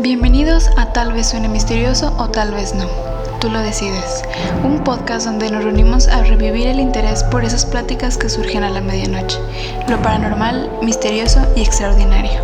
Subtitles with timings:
[0.00, 2.86] Bienvenidos a Tal vez suene misterioso o tal vez no.
[3.40, 4.24] Tú lo decides.
[4.64, 8.70] Un podcast donde nos reunimos a revivir el interés por esas pláticas que surgen a
[8.70, 9.38] la medianoche.
[9.88, 12.40] Lo paranormal, misterioso y extraordinario.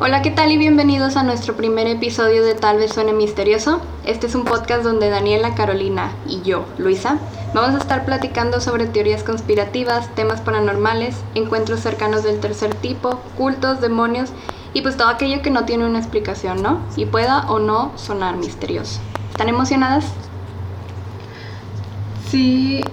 [0.00, 3.80] Hola, ¿qué tal y bienvenidos a nuestro primer episodio de Tal vez suene misterioso?
[4.04, 7.18] Este es un podcast donde Daniela, Carolina y yo, Luisa,
[7.54, 13.80] Vamos a estar platicando sobre teorías conspirativas, temas paranormales, encuentros cercanos del tercer tipo, cultos,
[13.80, 14.30] demonios
[14.74, 16.80] y pues todo aquello que no tiene una explicación, ¿no?
[16.94, 19.00] Y pueda o no sonar misterioso.
[19.30, 20.04] ¿Están emocionadas?
[22.30, 22.84] Sí.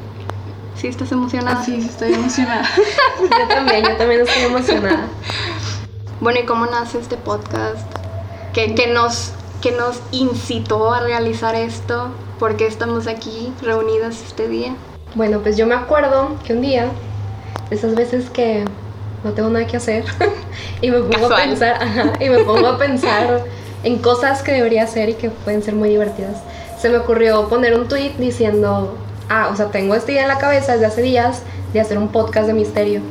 [0.76, 1.62] ¿Sí estás emocionada?
[1.64, 2.64] Sí, sí, estoy emocionada.
[3.22, 5.08] yo también, yo también estoy emocionada.
[6.22, 7.86] Bueno, ¿y cómo nace este podcast?
[8.54, 12.12] ¿Qué, qué nos, qué nos incitó a realizar esto?
[12.40, 14.76] ¿Por qué estamos aquí reunidas este día?
[15.16, 16.88] Bueno, pues yo me acuerdo que un día,
[17.72, 18.66] esas veces que
[19.24, 20.04] no tengo nada que hacer
[20.82, 21.80] y me pongo a pensar,
[22.20, 23.46] y me pongo a pensar
[23.84, 26.44] en cosas que debería hacer y que pueden ser muy divertidas.
[26.78, 28.98] Se me ocurrió poner un tweet diciendo,
[29.30, 32.10] ah, o sea, tengo esta idea en la cabeza desde hace días de hacer un
[32.10, 33.02] podcast de misterio.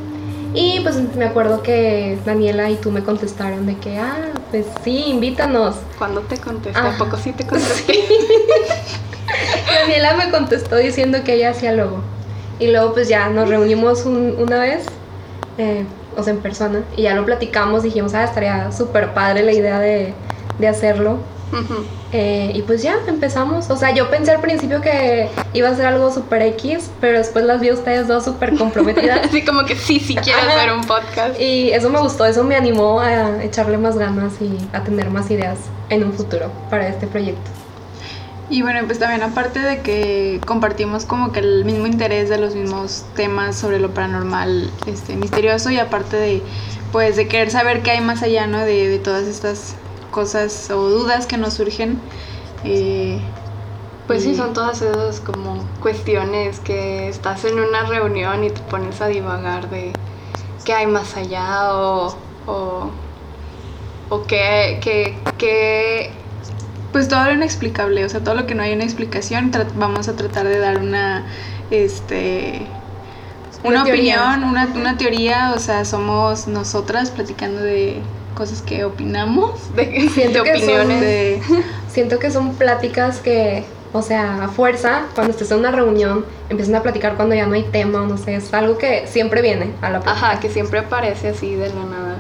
[0.53, 5.05] Y pues me acuerdo que Daniela y tú me contestaron de que, ah, pues sí,
[5.07, 5.77] invítanos.
[5.99, 6.79] ¿Cuándo te contesté?
[6.79, 8.05] ¿A poco sí te contesté?
[9.67, 12.01] Daniela me contestó diciendo que ella hacía logo.
[12.59, 14.87] Y luego pues ya nos reunimos una vez,
[15.59, 15.85] eh,
[16.17, 19.81] o sea, en persona, y ya lo platicamos, dijimos, ah, estaría súper padre la idea
[19.81, 20.15] de,
[20.69, 21.19] hacerlo.
[22.13, 23.71] Eh, y pues ya empezamos.
[23.71, 27.45] O sea, yo pensé al principio que iba a ser algo súper X, pero después
[27.45, 29.21] las vi a ustedes dos súper comprometidas.
[29.29, 31.41] Así como que sí, sí quiero hacer un podcast.
[31.41, 35.31] Y eso me gustó, eso me animó a echarle más ganas y a tener más
[35.31, 35.59] ideas
[35.91, 37.64] en un futuro para este proyecto.
[38.51, 42.55] Y bueno, pues también aparte de que compartimos como que el mismo interés de los
[42.55, 46.43] mismos temas sobre lo paranormal, este, misterioso y aparte de
[46.93, 48.59] pues de querer saber qué hay más allá, ¿no?
[48.59, 49.75] De, todas estas
[50.11, 51.99] cosas o dudas que nos surgen.
[52.65, 53.19] Eh,
[54.07, 59.01] pues sí, son todas esas como cuestiones que estás en una reunión y te pones
[59.01, 59.93] a divagar de
[60.65, 62.15] qué hay más allá o,
[62.47, 62.91] o,
[64.11, 66.13] o qué, qué, qué
[66.95, 70.15] pues todo lo inexplicable, o sea, todo lo que no hay una explicación, vamos a
[70.15, 71.25] tratar de dar una,
[71.73, 72.69] este,
[73.65, 78.01] una, opinión, una, una, teoría, o sea, somos nosotras platicando de
[78.37, 81.43] cosas que opinamos, de, siento opiniones.
[81.91, 86.77] siento que son pláticas que, o sea, a fuerza, cuando estés en una reunión, empiezan
[86.77, 89.91] a platicar cuando ya no hay tema, no sé, es algo que siempre viene a
[89.91, 90.29] la plática.
[90.29, 92.14] Ajá, que siempre aparece así de la nada.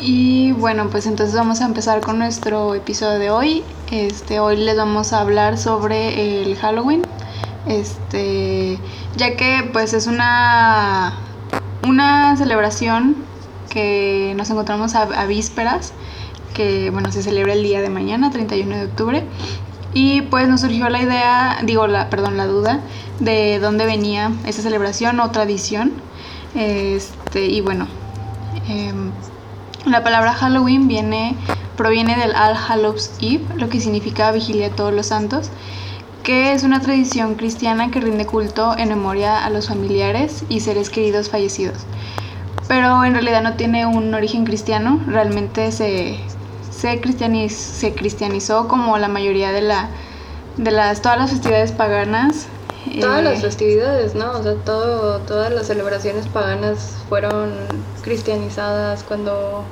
[0.00, 3.64] Y bueno, pues entonces vamos a empezar con nuestro episodio de hoy.
[3.90, 7.02] Este, hoy les vamos a hablar sobre el Halloween.
[7.66, 8.78] Este,
[9.16, 11.14] ya que pues es una
[11.86, 13.16] una celebración
[13.70, 15.92] que nos encontramos a, vísperas,
[16.54, 19.24] que bueno, se celebra el día de mañana, 31 de octubre.
[19.94, 22.80] Y pues nos surgió la idea, digo, la, perdón, la duda
[23.18, 25.92] de dónde venía esa celebración o tradición.
[26.54, 27.86] Este, y bueno,
[28.68, 28.92] eh,
[29.86, 31.36] la palabra Halloween viene,
[31.76, 35.50] proviene del All Hallows Eve, lo que significa vigilia de todos los santos,
[36.24, 40.90] que es una tradición cristiana que rinde culto en memoria a los familiares y seres
[40.90, 41.78] queridos fallecidos.
[42.66, 46.18] Pero en realidad no tiene un origen cristiano, realmente se,
[46.72, 49.62] se, cristianizó como la mayoría de,
[50.56, 52.48] de las, todas las festividades paganas
[53.00, 54.32] Todas las eh, festividades, ¿no?
[54.32, 57.52] O sea, todo, todas las celebraciones paganas fueron
[58.02, 59.64] cristianizadas cuando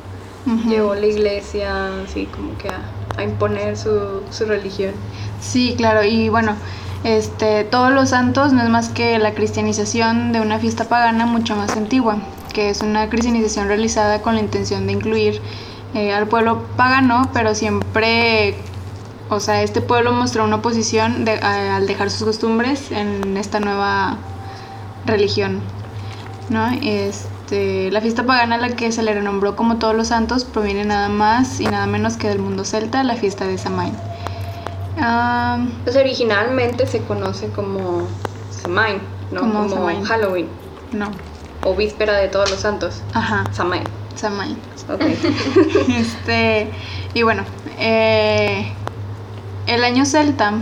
[0.68, 4.92] llegó la iglesia, así como que a, imponer su, su, religión.
[5.40, 6.56] Sí, claro, y bueno,
[7.04, 11.54] este, todos los santos no es más que la cristianización de una fiesta pagana mucho
[11.54, 12.18] más antigua,
[12.52, 15.40] que es una cristianización realizada con la intención de incluir
[15.94, 18.56] eh, al pueblo pagano, pero siempre
[19.28, 24.16] o sea, este pueblo mostró una oposición al dejar sus costumbres en esta nueva
[25.06, 25.60] religión.
[26.50, 26.68] ¿no?
[26.82, 30.84] Este, la fiesta pagana a la que se le renombró como todos los santos proviene
[30.84, 33.94] nada más y nada menos que del mundo celta, la fiesta de Samhain.
[35.84, 38.06] pues originalmente se conoce como
[38.50, 39.00] Samhain,
[39.30, 39.40] ¿no?
[39.40, 40.48] Como, Halloween.
[40.92, 41.10] No.
[41.64, 43.02] O víspera de todos los santos.
[43.14, 43.44] Ajá.
[43.52, 43.84] Samhain.
[44.14, 44.56] Samhain.
[44.88, 45.00] Ok.
[45.88, 46.70] este,
[47.14, 47.42] y bueno,
[47.78, 48.70] eh,
[49.66, 50.52] el año celta,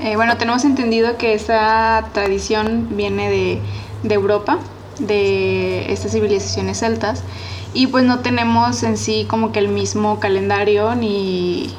[0.00, 3.60] eh, bueno, tenemos entendido que esa tradición viene
[4.02, 4.58] de, Europa,
[4.98, 7.22] de estas civilizaciones celtas,
[7.74, 11.74] y pues no tenemos en sí como que el mismo calendario ni,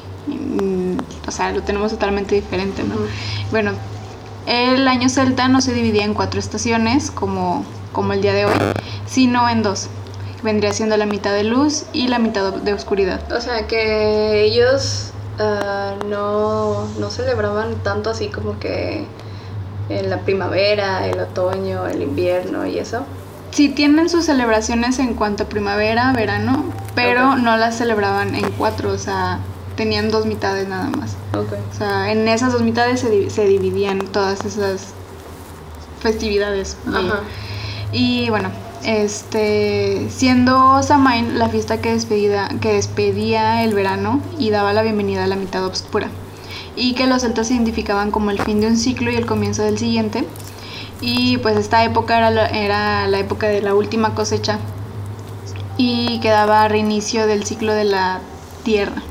[1.26, 2.94] o sea, lo tenemos totalmente diferente, ¿no?
[3.50, 3.72] Bueno,
[4.46, 8.52] El año celta no se dividía en cuatro estaciones como, como el día de hoy,
[9.06, 9.88] sino en dos.
[10.42, 13.32] Vendría siendo la mitad de luz y la mitad de oscuridad.
[13.32, 19.06] O sea que ellos ah, no, no celebraban tanto así como que
[19.88, 23.04] en la primavera, el otoño, el invierno y eso.
[23.50, 26.64] Sí tienen sus celebraciones en cuanto a primavera, verano,
[26.94, 29.38] pero no las celebraban en cuatro, o sea,
[29.76, 31.16] tenían dos mitades nada más.
[31.32, 31.58] Okay.
[31.72, 34.94] O sea, en esas dos mitades se, se dividían todas esas
[36.00, 36.76] festividades.
[36.88, 37.20] Ajá.
[37.92, 38.50] Y bueno,
[38.84, 45.24] este, siendo Samain la fiesta que, despedida, que despedía el verano y daba la bienvenida
[45.24, 46.08] a la mitad oscura,
[46.76, 49.78] y que los celtas identificaban como el fin de un ciclo y el comienzo del
[49.78, 50.24] siguiente,
[51.00, 54.58] y pues esta época era la, era la época de la última cosecha
[55.76, 58.20] y que daba reinicio del ciclo de la
[58.62, 59.02] tierra.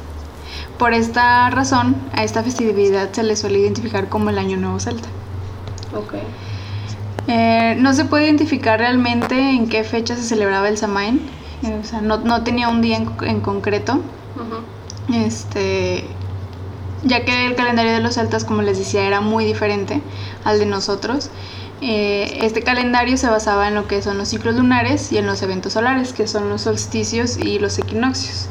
[0.78, 5.08] Por esta razón, a esta festividad se le suele identificar como el Año Nuevo Celta.
[5.96, 6.16] Ok.
[7.28, 11.22] Eh, no se puede identificar realmente en qué fecha se celebraba el Samain,
[11.64, 14.00] eh, o sea, no, no tenía un día en, en concreto.
[15.14, 16.06] Este,
[17.04, 20.02] ya que el calendario de los celtas, como les decía, era muy diferente
[20.44, 21.30] al de nosotros.
[21.82, 25.42] Eh, este calendario se basaba en lo que son los ciclos lunares y en los
[25.42, 28.48] eventos solares, que son los solsticios y los equinoccios.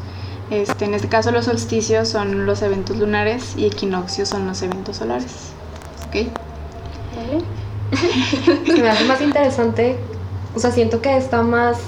[0.50, 4.98] Este, en este caso los solsticios son los eventos lunares y equinoccios son los eventos
[4.98, 5.54] solares.
[8.66, 9.96] Se me hace más interesante,
[10.54, 11.78] o sea, siento que está más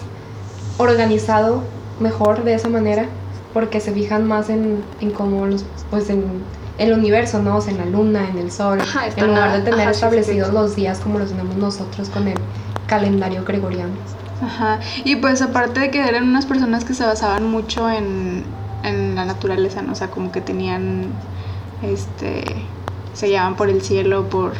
[0.78, 1.62] organizado,
[2.00, 3.06] mejor de esa manera,
[3.52, 6.42] porque se fijan más en, en cómo los, pues en
[6.78, 7.56] el universo, ¿no?
[7.56, 10.00] O sea, en la luna, en el sol, Ajá, en lugar de tener ajá, sí,
[10.00, 10.54] sí, establecidos sí.
[10.54, 12.38] los días como los tenemos nosotros con el
[12.86, 13.92] calendario gregoriano.
[14.42, 14.80] Ajá.
[15.04, 18.44] Y pues aparte de que eran unas personas que se basaban mucho en,
[18.82, 19.92] en la naturaleza, ¿no?
[19.92, 21.06] O sea, como que tenían,
[21.82, 22.44] este,
[23.12, 24.52] se guiaban por el cielo, por,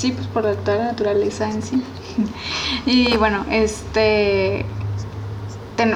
[0.00, 1.82] sí, pues por la- toda la naturaleza en sí.
[2.86, 4.64] y bueno, este,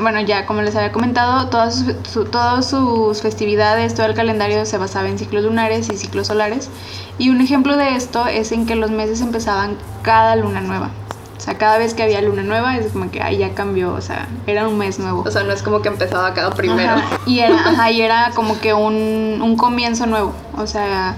[0.00, 4.64] bueno, ya como les había comentado, todas sus, su- todas sus festividades, todo el calendario
[4.64, 6.70] se basaba en ciclos lunares y ciclos solares.
[7.18, 10.90] Y un ejemplo de esto es en que los meses empezaban cada luna nueva.
[11.36, 14.00] O sea, cada vez que había luna nueva es como que ahí ya cambió, o
[14.00, 15.22] sea, era un mes nuevo.
[15.26, 16.92] O sea, no es como que empezaba cada primero.
[16.94, 20.32] Ajá, Y era, ajá, y era como que un, un comienzo nuevo.
[20.56, 21.16] O sea,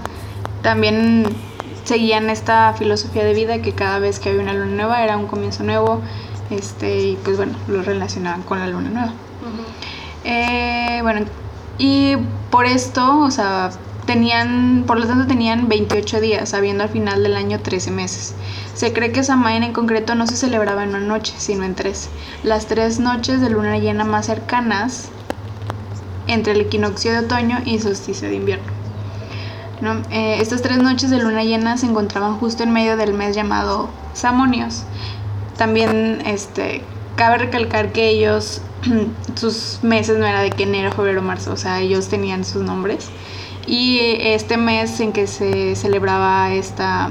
[0.61, 1.25] también
[1.87, 5.27] seguían esta filosofía de vida que cada vez que había una luna nueva era un
[5.27, 6.01] comienzo nuevo.
[6.49, 9.13] Este, y pues bueno, lo relacionaban con la luna nueva.
[10.23, 11.25] Eh, bueno,
[11.77, 12.15] y
[12.49, 13.71] por esto, o sea,
[14.05, 18.33] tenían, por lo tanto tenían 28 días, habiendo al final del año 13 meses.
[18.73, 22.09] Se cree que Samain en concreto no se celebraba en una noche, sino en tres.
[22.43, 25.09] Las tres noches de luna llena más cercanas
[26.27, 28.76] entre el equinoccio de otoño y solsticio de invierno.
[29.81, 30.01] ¿No?
[30.11, 33.89] Eh, estas tres noches de luna llena se encontraban justo en medio del mes llamado
[34.13, 34.83] Samonios.
[35.57, 36.83] También este,
[37.15, 38.61] cabe recalcar que ellos,
[39.35, 43.09] sus meses no era de que enero, febrero, marzo, o sea, ellos tenían sus nombres.
[43.65, 47.09] Y este mes en que se celebraba esta,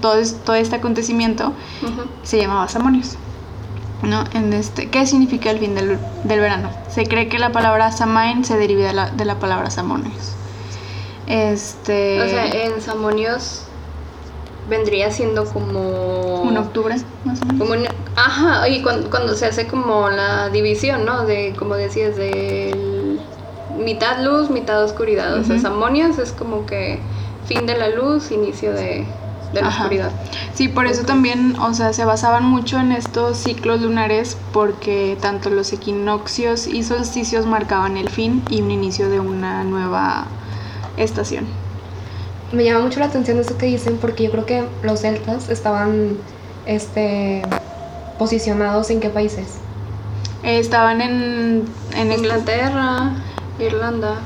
[0.00, 1.52] todo, es- todo este acontecimiento
[2.22, 3.16] se llamaba Samonios.
[4.02, 4.24] ¿no?
[4.34, 6.70] En este, ¿Qué significa el fin del, del verano?
[6.88, 10.32] Se cree que la palabra Samain se deriva de la, de la palabra Samonios.
[11.26, 13.62] Este, O sea, en Samonios
[14.68, 16.42] vendría siendo como...
[16.42, 17.58] un octubre, más o menos.
[17.58, 21.24] Como un- ajá, y cuando, cuando se hace como la división, ¿no?
[21.24, 23.18] De, como decías, de
[23.74, 25.34] mitad luz, mitad oscuridad.
[25.38, 25.58] O sea.
[25.58, 27.00] Samonios es como que
[27.46, 29.06] fin de la luz, inicio de,
[29.52, 29.84] de la Ajá.
[29.84, 30.12] oscuridad.
[30.54, 35.50] Sí, por eso también, o sea, se basaban mucho en estos ciclos lunares porque tanto
[35.50, 40.26] los equinoccios y solsticios marcaban el fin y un inicio de una nueva
[40.96, 41.46] estación.
[42.52, 46.16] Me llama mucho la atención eso que dicen porque yo creo que los celtas estaban
[46.66, 47.42] este,
[48.18, 49.58] posicionados en qué países.
[50.42, 51.64] Eh, estaban en,
[51.96, 53.12] en Inglaterra,
[53.58, 54.16] Irlanda.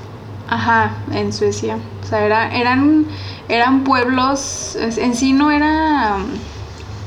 [0.49, 1.79] Ajá, en Suecia.
[2.03, 3.07] O sea, era- eran,
[3.49, 6.17] eran pueblos, en sí no era,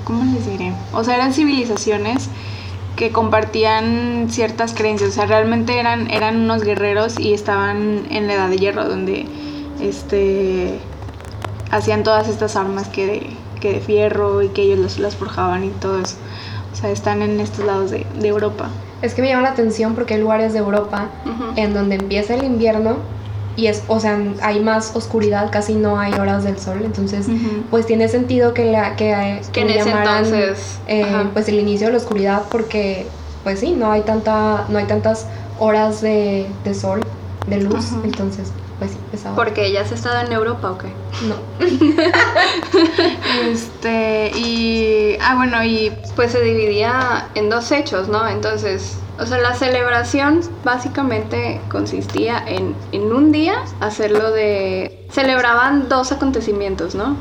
[0.06, 0.74] ¿cómo les diré?
[0.94, 2.30] O sea, eran civilizaciones
[2.96, 5.10] que compartían ciertas creencias.
[5.10, 9.26] O sea, realmente eran, eran unos guerreros y estaban en la edad de hierro, donde
[9.82, 10.80] este
[11.72, 15.64] hacían todas estas armas que de, que de fierro y que ellos las, las forjaban
[15.64, 16.18] y todo eso.
[16.74, 18.70] O sea, están en estos lados de, de Europa.
[19.02, 21.10] Es que me llama la atención porque hay lugares de Europa
[21.56, 22.98] en donde empieza el invierno
[23.56, 27.28] y es, o sea, hay más oscuridad, casi no hay horas del sol, entonces
[27.70, 31.60] pues tiene sentido que la que, Que en le ese llamaran, entonces, eh, pues el
[31.60, 33.08] inicio de la oscuridad porque
[33.44, 35.28] pues sí, no hay tanta no hay tantas
[35.60, 37.02] horas de, de sol,
[37.48, 39.36] de luz, entonces pues sí, pesaba.
[39.36, 40.86] Porque ella has estado en Europa, ¿ok?
[41.28, 41.36] No.
[43.52, 45.18] Este, y.
[45.22, 45.92] Ah, bueno, y.
[46.16, 48.28] Pues se dividía en dos hechos, ¿no?
[48.28, 55.06] Entonces, o sea, la celebración básicamente consistía en, en un día hacerlo de...
[55.12, 57.18] Celebraban dos acontecimientos, ¿no?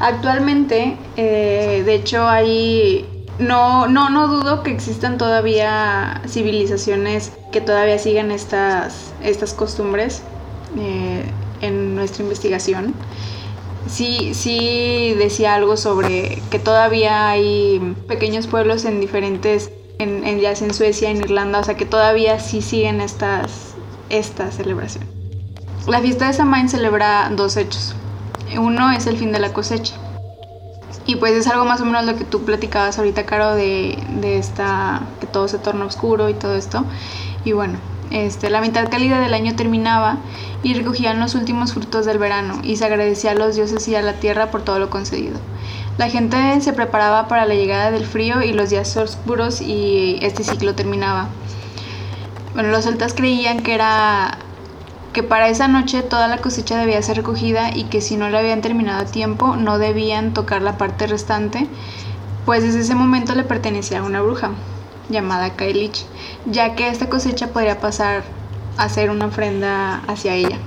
[0.00, 3.24] Actualmente, eh, de hecho, hay.
[3.38, 10.22] No, no, no dudo que existan todavía civilizaciones que todavía sigan estas, estas costumbres
[10.76, 11.24] eh,
[11.60, 12.94] en nuestra investigación.
[13.88, 20.52] Sí, sí decía algo sobre que todavía hay pequeños pueblos en diferentes, en, en- ya
[20.52, 23.74] en Suecia, en Irlanda, o sea que todavía sí siguen estas,
[24.10, 25.04] esta celebración.
[25.86, 27.94] La fiesta de Samhain celebra dos hechos.
[28.58, 29.94] Uno es el fin de la cosecha.
[31.06, 34.36] Y pues es algo más o menos lo que tú platicabas ahorita, Caro, de, de
[34.36, 36.84] esta, que todo se torna oscuro y todo esto.
[37.44, 37.78] Y bueno,
[38.10, 40.18] este, la mitad cálida del año terminaba
[40.62, 44.02] y recogían los últimos frutos del verano y se agradecía a los dioses y a
[44.02, 45.38] la tierra por todo lo concedido.
[45.98, 50.44] La gente se preparaba para la llegada del frío y los días oscuros y este
[50.44, 51.28] ciclo terminaba.
[52.54, 54.38] Bueno, los celtas creían que era
[55.12, 58.38] que para esa noche toda la cosecha debía ser recogida y que si no la
[58.38, 61.66] habían terminado a tiempo no debían tocar la parte restante,
[62.44, 64.52] pues desde ese momento le pertenecía a una bruja
[65.08, 66.04] llamada Kailich,
[66.46, 68.22] ya que esta cosecha podría pasar
[68.76, 70.58] a ser una ofrenda hacia ella.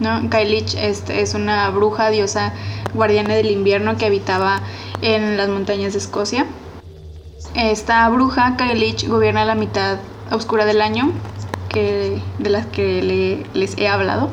[0.00, 0.28] ¿no?
[0.30, 2.52] Kailich es una bruja diosa
[2.94, 4.60] guardiana del invierno que habitaba
[5.00, 6.46] en las montañas de Escocia.
[7.54, 9.98] Esta bruja, Kailich, gobierna la mitad
[10.30, 11.12] oscura del año,
[11.68, 14.30] que, de las que le- les he hablado,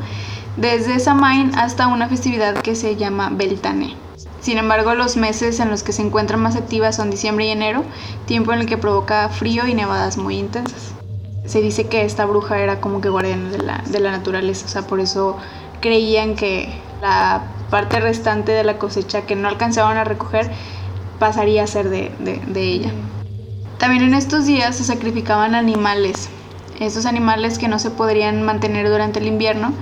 [0.58, 3.96] desde Samhain hasta una festividad que se llama Beltane.
[4.50, 7.84] Sin embargo, los meses en los que se encuentra más activa son diciembre y enero,
[8.26, 10.96] tiempo en el que provoca frío y nevadas muy intensas.
[11.46, 14.70] Se dice que esta bruja era como que guardiana de la, de la naturaleza, o
[14.70, 15.38] sea, por eso
[15.82, 20.50] creían que la parte restante de la cosecha que no alcanzaban a recoger
[21.20, 22.92] pasaría a ser de, de- de ella.
[23.78, 26.30] También en estos días se sacrificaban animales,
[26.80, 29.74] estos animales que no se podrían mantener durante el invierno,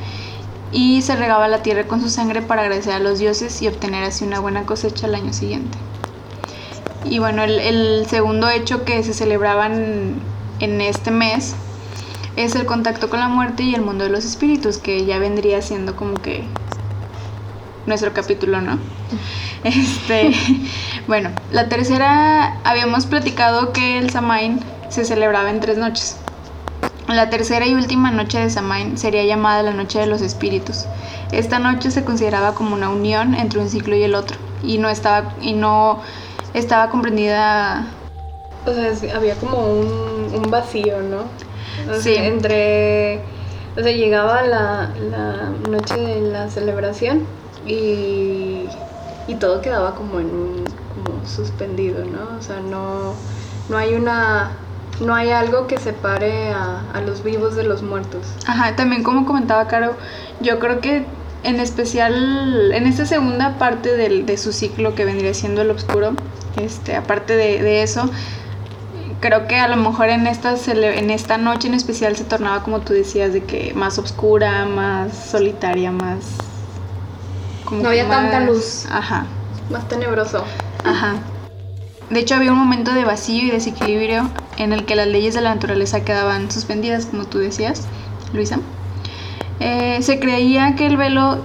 [0.71, 4.03] y se regaba la tierra con su sangre para agradecer a los dioses y obtener
[4.03, 5.77] así una buena cosecha el año siguiente.
[7.05, 10.15] Y bueno, el, el segundo hecho que se celebraban
[10.59, 11.55] en este mes
[12.35, 15.61] es el contacto con la muerte y el mundo de los espíritus, que ya vendría
[15.61, 16.43] siendo como que
[17.85, 18.77] nuestro capítulo, ¿no?
[19.63, 20.31] Este,
[21.07, 24.59] bueno, la tercera, habíamos platicado que el Samhain
[24.89, 26.17] se celebraba en tres noches.
[27.07, 30.89] La tercera y última noche de Samhain sería llamada la Noche de los Espíritus.
[31.31, 34.89] Esta noche se consideraba como una unión entre un ciclo y el otro y no
[34.89, 36.01] estaba y no
[36.53, 37.97] estaba comprendida
[38.65, 41.33] O sea, había como un, un vacío, ¿no?
[41.85, 42.15] O sea, Sí.
[42.15, 43.29] entre...
[43.77, 47.27] O sea, llegaba la, la noche de la celebración
[47.63, 48.69] y,
[49.27, 50.77] y todo quedaba como en un...
[50.87, 52.37] como suspendido, ¿no?
[52.37, 53.21] O sea, no,
[53.67, 54.66] no hay una...
[54.99, 58.25] No hay algo que separe a, a los vivos de los muertos.
[58.47, 59.95] Ajá, también como comentaba Caro,
[60.41, 61.05] yo creo que
[61.43, 66.13] en especial en esta segunda parte del, de su ciclo que vendría siendo el oscuro,
[66.59, 68.09] este, aparte de, de eso,
[69.19, 72.79] creo que a lo mejor en esta, en esta noche en especial se tornaba como
[72.79, 76.25] tú decías, de que más oscura, más solitaria, más...
[77.65, 78.85] como No había tanta luz.
[78.91, 79.25] Ajá.
[79.69, 80.43] Más tenebroso.
[80.83, 81.15] Ajá.
[82.09, 85.41] De hecho, había un momento de vacío y desequilibrio en el que las leyes de
[85.41, 87.87] la naturaleza quedaban suspendidas, como tú decías,
[88.33, 88.59] Luisa.
[89.59, 91.39] Eh, se creía que el velo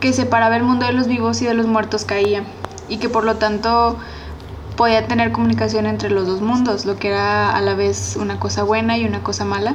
[0.00, 2.42] que separaba el mundo de los vivos y de los muertos caía
[2.88, 3.96] y que por lo tanto
[4.76, 8.64] podía tener comunicación entre los dos mundos, lo que era a la vez una cosa
[8.64, 9.74] buena y una cosa mala.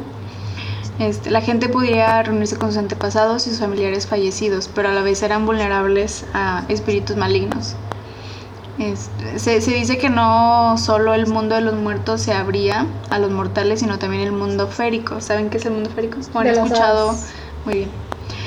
[1.00, 5.04] Este, la gente podía reunirse con sus antepasados y sus familiares fallecidos, pero a la
[5.04, 7.76] vez eran vulnerables a espíritus malignos.
[8.80, 13.18] Este, se, se dice que no solo el mundo de los muertos se abría a
[13.18, 15.20] los mortales, sino también el mundo férico.
[15.20, 16.20] ¿Saben qué es el mundo férico?
[16.34, 17.16] ¿O han De las escuchado?
[17.66, 17.90] Muy bien.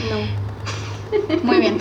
[0.09, 0.51] No.
[1.43, 1.79] Muy bien.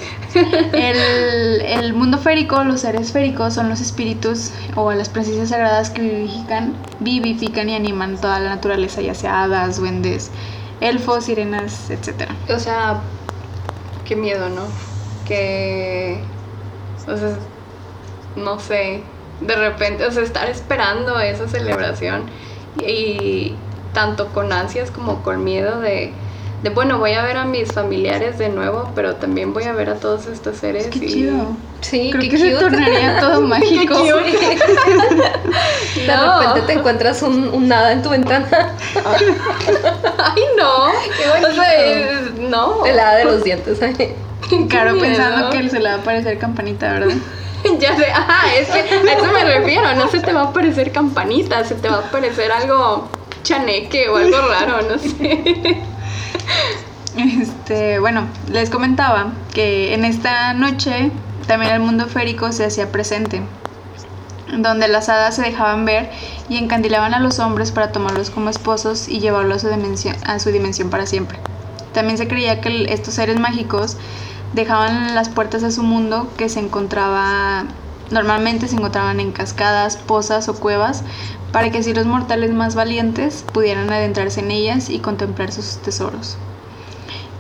[0.74, 6.02] El, el mundo férico, los seres féricos son los espíritus o las presencias sagradas que
[6.02, 10.32] vivifican, vivifican y animan toda la naturaleza, ya sea hadas, duendes,
[10.82, 12.32] elfos, sirenas, etc.
[12.50, 13.02] O sea,
[14.06, 14.64] qué miedo, ¿no?
[15.28, 16.20] Que,
[17.08, 17.38] o sea,
[18.40, 19.02] no sé,
[19.42, 22.24] de repente, o sea, estar esperando esa celebración
[22.86, 23.56] y
[23.94, 26.12] tanto con ansias como con miedo de,
[26.64, 29.90] de bueno, voy a ver a mis familiares de nuevo, pero también voy a ver
[29.90, 30.88] a todos estos seres.
[30.88, 31.48] Qué y- chido.
[31.82, 34.04] Sí, Creo qué que se tornaría todo mágico.
[34.04, 34.14] De
[36.08, 36.40] No.
[36.40, 38.48] repente te encuentras un, un nada en tu ventana.
[40.18, 40.88] Ay, no.
[41.18, 41.50] Qué bonito.
[41.50, 42.84] O sea, es- No.
[42.84, 43.80] De la de los dientes.
[44.70, 45.06] Claro, miedo.
[45.06, 47.16] pensando que se le va a parecer campanita, ¿verdad?
[47.80, 50.92] ya sé, ajá, es que a eso me refiero, no se te va a parecer
[50.92, 53.10] campanita, se te va a parecer algo
[53.44, 55.78] chaneque o algo raro, no sé.
[57.18, 61.12] Este, bueno, les comentaba que en esta noche
[61.48, 63.42] también el mundo férico se hacía presente,
[64.56, 66.10] donde las hadas se dejaban ver
[66.48, 70.40] y encandilaban a los hombres para tomarlos como esposos y llevarlos a su dimensión, a
[70.40, 71.40] su dimensión para siempre.
[71.94, 73.98] También se creía que estos seres mágicos
[74.54, 77.66] dejaban las puertas a su mundo que se encontraba
[78.12, 81.04] normalmente se encontraban en cascadas, pozas o cuevas
[81.52, 86.38] para que así los mortales más valientes pudieran adentrarse en ellas y contemplar sus tesoros.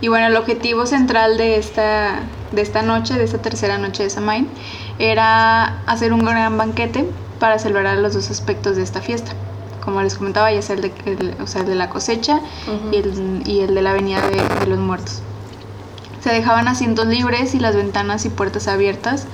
[0.01, 2.19] Y bueno, el objetivo central de esta,
[2.51, 4.47] de esta noche, de esta tercera noche de Samhain,
[4.99, 9.31] era hacer un gran banquete para celebrar los dos aspectos de esta fiesta.
[9.83, 12.39] Como les comentaba, ya sea el de, el- o sea, el de la cosecha
[12.91, 15.21] y, el, y el de la venida de, de los muertos.
[16.23, 19.25] Se dejaban asientos libres y las ventanas y puertas abiertas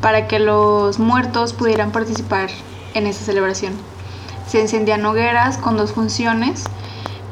[0.00, 2.50] para que los muertos pudieran participar
[2.94, 3.74] en esta celebración.
[4.48, 6.64] Se encendían hogueras con dos funciones,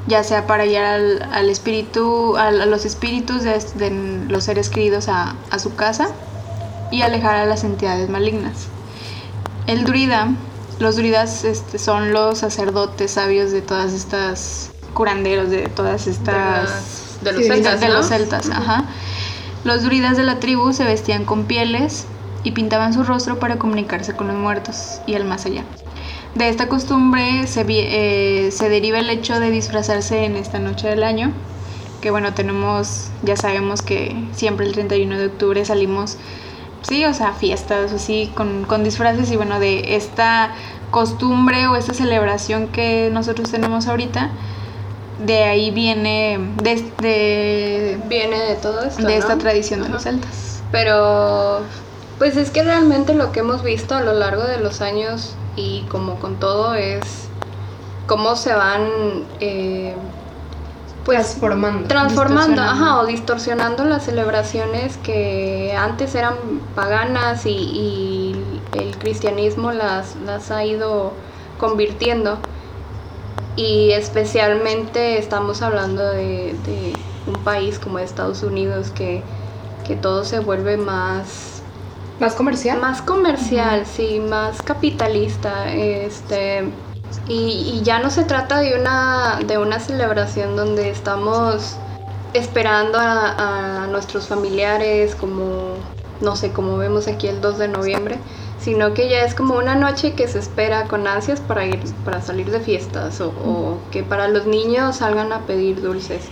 [0.06, 5.08] ya sea para guiar al, al espíritu, a, los espíritus de, de los seres queridos
[5.08, 6.08] a, a su casa
[6.90, 8.68] y alejar a las entidades malignas.
[9.66, 10.28] El druida,
[10.78, 17.32] los druidas este, son los sacerdotes sabios de todas estas curanderos, de todas estas De
[17.32, 17.88] los Sí, celtas, de ¿no?
[17.88, 18.88] los celtas, ajá.
[19.64, 22.08] Los druidas de la tribu se vestían con pieles
[22.42, 25.66] y pintaban su rostro para comunicarse con los muertos y el más allá.
[26.34, 31.02] De esta costumbre se, eh, se deriva el hecho de disfrazarse en esta noche del
[31.02, 31.34] año,
[32.00, 36.18] que bueno, tenemos, ya sabemos que siempre el 31 de octubre salimos,
[36.82, 40.54] sí, o sea, fiestas así, con, con disfraces y bueno, de esta
[40.90, 44.30] costumbre o esta celebración que nosotros tenemos ahorita,
[45.24, 49.06] de ahí viene, de, de, Viene de todo esto.
[49.06, 49.40] de esta ¿no?
[49.40, 50.62] tradición de los celtas.
[50.72, 51.60] Pero,
[52.18, 55.82] pues es que realmente lo que hemos visto a lo largo de los años y
[55.88, 57.00] como con todo es
[58.06, 58.88] cómo se van,
[59.40, 59.94] eh,
[61.04, 61.88] pues, Transformando.
[61.88, 66.34] transformando, ajá, o distorsionando las celebraciones que antes eran
[66.74, 71.12] paganas y, y el cristianismo las, las ha ido
[71.58, 72.38] convirtiendo.
[73.62, 79.28] Y especialmente estamos hablando de, de un país como Estados Unidos que,
[79.82, 81.64] que todo se vuelve más
[82.18, 82.80] Más comercial.
[82.80, 86.74] más comercial, sí, más capitalista, este
[87.26, 91.80] y, y ya no se trata de una de una celebración donde estamos
[92.32, 95.88] esperando a, a nuestros familiares como
[96.20, 98.24] no sé, como vemos aquí el 2 de noviembre,
[98.60, 102.20] sino que ya es como una noche que se espera con ansias para ir para
[102.20, 106.22] salir de fiestas o, o que para los niños salgan a pedir dulces.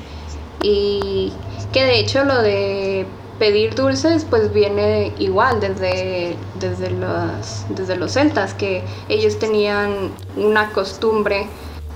[0.63, 1.33] Y
[1.73, 3.07] que de hecho lo de
[3.39, 10.71] pedir dulces pues viene igual desde, desde, los, desde los celtas, que ellos tenían una
[10.71, 11.47] costumbre,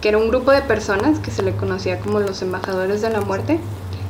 [0.00, 3.20] que era un grupo de personas que se le conocía como los embajadores de la
[3.20, 3.60] muerte.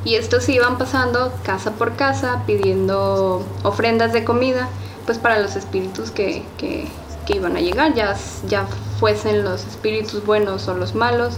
[0.05, 4.67] Y estos iban pasando casa por casa pidiendo ofrendas de comida,
[5.05, 6.87] pues para los espíritus que, que,
[7.25, 8.15] que iban a llegar, ya,
[8.47, 8.65] ya
[8.99, 11.35] fuesen los espíritus buenos o los malos.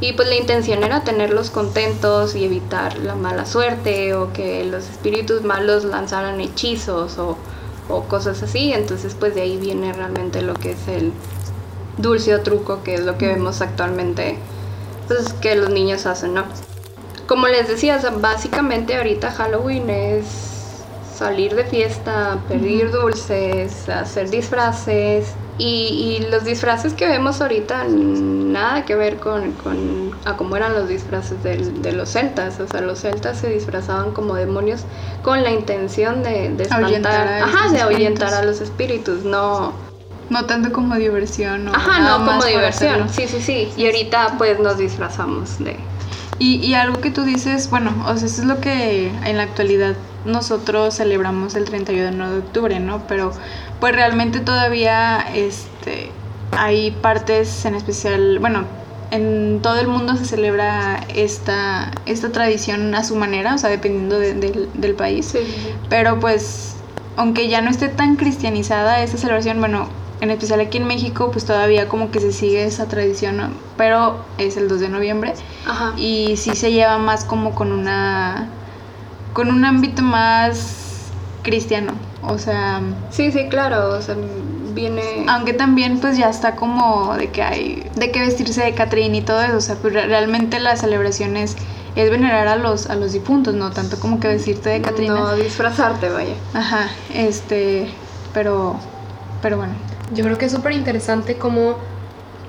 [0.00, 4.88] Y pues la intención era tenerlos contentos y evitar la mala suerte o que los
[4.88, 7.36] espíritus malos lanzaran hechizos o,
[7.88, 8.72] o cosas así.
[8.72, 11.12] Entonces pues de ahí viene realmente lo que es el
[11.98, 14.36] dulce o truco, que es lo que vemos actualmente,
[15.06, 16.44] pues que los niños hacen, ¿no?
[17.26, 20.53] Como les decía, básicamente ahorita Halloween es
[21.14, 25.32] salir de fiesta, pedir dulces, hacer disfraces.
[25.56, 30.74] Y, y los disfraces que vemos ahorita nada que ver con, con a cómo eran
[30.74, 32.58] los disfraces del- de los celtas.
[32.58, 34.80] O sea, los celtas se disfrazaban como demonios
[35.22, 39.72] con la intención de, de espantar, a ajá, de ahuyentar a los espíritus, no,
[40.28, 41.68] No tanto como diversión.
[41.68, 43.02] o ajá, nada no como diversión.
[43.02, 43.12] hacerlo.
[43.12, 43.72] Sí, sí, sí.
[43.76, 45.76] Y ahorita pues nos disfrazamos de
[46.40, 49.44] Y, y algo que tú dices, bueno, o sea, eso es lo que en la
[49.44, 53.06] actualidad nosotros celebramos el 31 de octubre, ¿no?
[53.06, 53.32] Pero
[53.80, 56.10] pues realmente todavía este,
[56.52, 58.64] hay partes en especial, bueno,
[59.10, 64.18] en todo el mundo se celebra esta, esta tradición a su manera, o sea, dependiendo
[64.18, 65.26] de- del- del país.
[65.26, 65.38] Sí.
[65.88, 66.76] Pero pues,
[67.16, 69.88] aunque ya no esté tan cristianizada esta celebración, bueno,
[70.20, 73.48] en especial aquí en México, pues todavía como que se sigue esa tradición, ¿no?
[73.76, 75.34] pero es el 2 de noviembre
[75.66, 75.92] Ajá.
[75.98, 78.48] y sí se lleva más como con una
[79.34, 81.10] con un ámbito más
[81.42, 81.92] cristiano,
[82.22, 84.14] o sea, Sí, sí, claro, o sea,
[84.74, 85.02] viene...
[85.28, 89.20] aunque también pues ya está como de que hay de que vestirse de Catrín y
[89.20, 91.54] todo eso, o sea, pues re- realmente las celebraciones
[91.96, 95.14] es venerar a los, a los difuntos, no tanto como que decirte de Catrina.
[95.14, 96.34] No, disfrazarte, vaya.
[96.54, 97.88] Ajá, este,
[98.32, 98.76] pero,
[99.42, 99.74] pero bueno.
[100.14, 101.76] Yo creo que es súper interesante cómo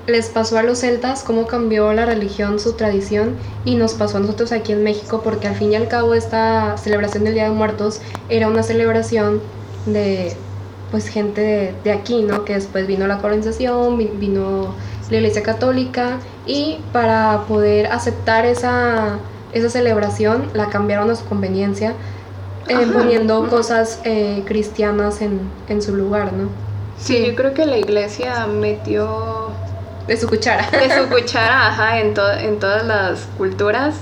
[0.06, 4.20] les pasó a los celtas, cómo cambió la religión, su tradición, y nos pasó a
[4.20, 7.50] nosotros aquí en México, porque al fin y al cabo esta celebración del Día de
[7.50, 9.40] Muertos era una celebración
[9.86, 10.34] de
[10.90, 12.44] pues gente de, aquí, ¿no?
[12.44, 14.74] Que después vino la colonización, vino
[15.10, 19.18] la Iglesia Católica, y para poder aceptar esa,
[19.52, 21.94] esa celebración la cambiaron a su conveniencia,
[22.68, 26.48] eh, poniendo cosas eh, cristianas en, en su lugar, ¿no?
[26.98, 29.50] Sí, yo creo que la iglesia metió
[30.06, 30.68] de su cuchara.
[30.70, 33.96] De su cuchara, ajá, en, en todas las culturas.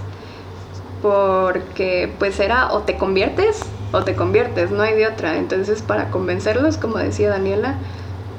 [1.02, 3.60] Porque pues era o te conviertes
[3.92, 5.36] o te conviertes, no hay de otra.
[5.36, 7.74] Entonces para convencerlos, como decía Daniela,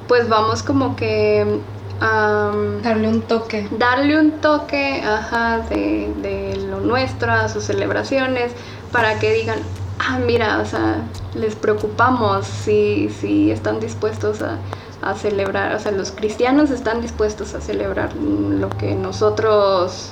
[0.08, 1.60] pues vamos como que...
[2.00, 3.68] darle un toque.
[3.78, 8.52] Darle un toque, ajá, de, de lo nuestro, a sus celebraciones,
[8.92, 9.60] para que digan,
[10.00, 11.04] ah, mira, o sea,
[11.36, 14.58] les preocupamos si, si están dispuestos a,
[15.06, 20.12] a celebrar, o sea, los cristianos están dispuestos a celebrar lo que nosotros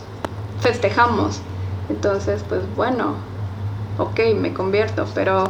[0.61, 1.41] festejamos.
[1.89, 3.15] Entonces, pues bueno,
[3.97, 5.45] ok, me convierto, pero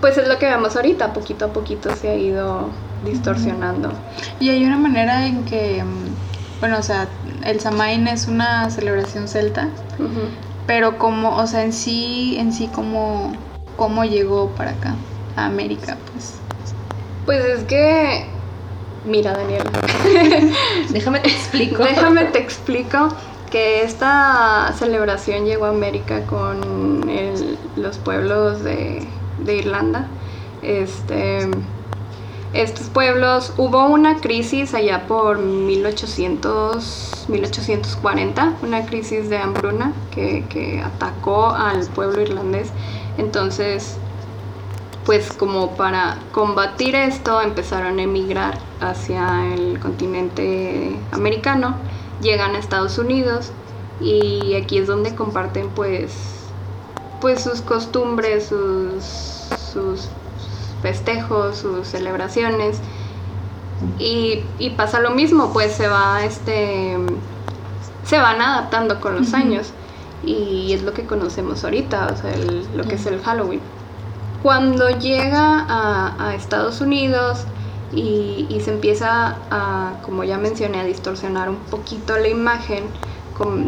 [0.00, 2.70] pues es lo que vemos ahorita, poquito a poquito se ha ido
[3.04, 3.92] distorsionando.
[4.40, 5.84] Y hay una manera en que,
[6.58, 7.06] bueno, o sea,
[7.44, 9.68] el Samain es una celebración celta,
[10.66, 13.32] pero como, o sea, en sí, en sí, como,
[13.76, 14.94] cómo llegó para acá,
[15.36, 16.40] a América, pues.
[17.26, 18.24] Pues es que,
[19.04, 19.70] mira Daniela,
[20.90, 21.84] déjame te explico.
[21.84, 23.08] Déjame te explico
[23.50, 27.02] que esta celebración llegó a América con
[27.76, 29.06] los pueblos de,
[29.46, 30.06] Irlanda.
[30.62, 31.48] Este,
[32.52, 40.80] estos pueblos, hubo una crisis allá por 1800, 1840, una crisis de hambruna que, que
[40.80, 42.70] atacó al pueblo irlandés.
[43.18, 43.98] Entonces
[45.04, 51.74] pues como para combatir esto empezaron a emigrar hacia el continente americano,
[52.20, 53.50] llegan a Estados Unidos
[54.00, 56.12] y aquí es donde comparten pues,
[57.20, 59.04] pues sus costumbres, sus,
[59.72, 60.08] sus
[60.82, 62.78] festejos, sus celebraciones.
[63.98, 64.44] Y,
[64.76, 66.98] pasa lo mismo, pues se va este
[68.04, 69.72] se van adaptando con los años
[70.24, 72.34] y es lo que conocemos ahorita, o sea,
[72.74, 73.60] lo que es el Halloween.
[74.42, 77.44] Cuando llega a, Estados Unidos
[77.92, 82.84] y, se empieza a, como ya mencioné, a distorsionar un poquito la imagen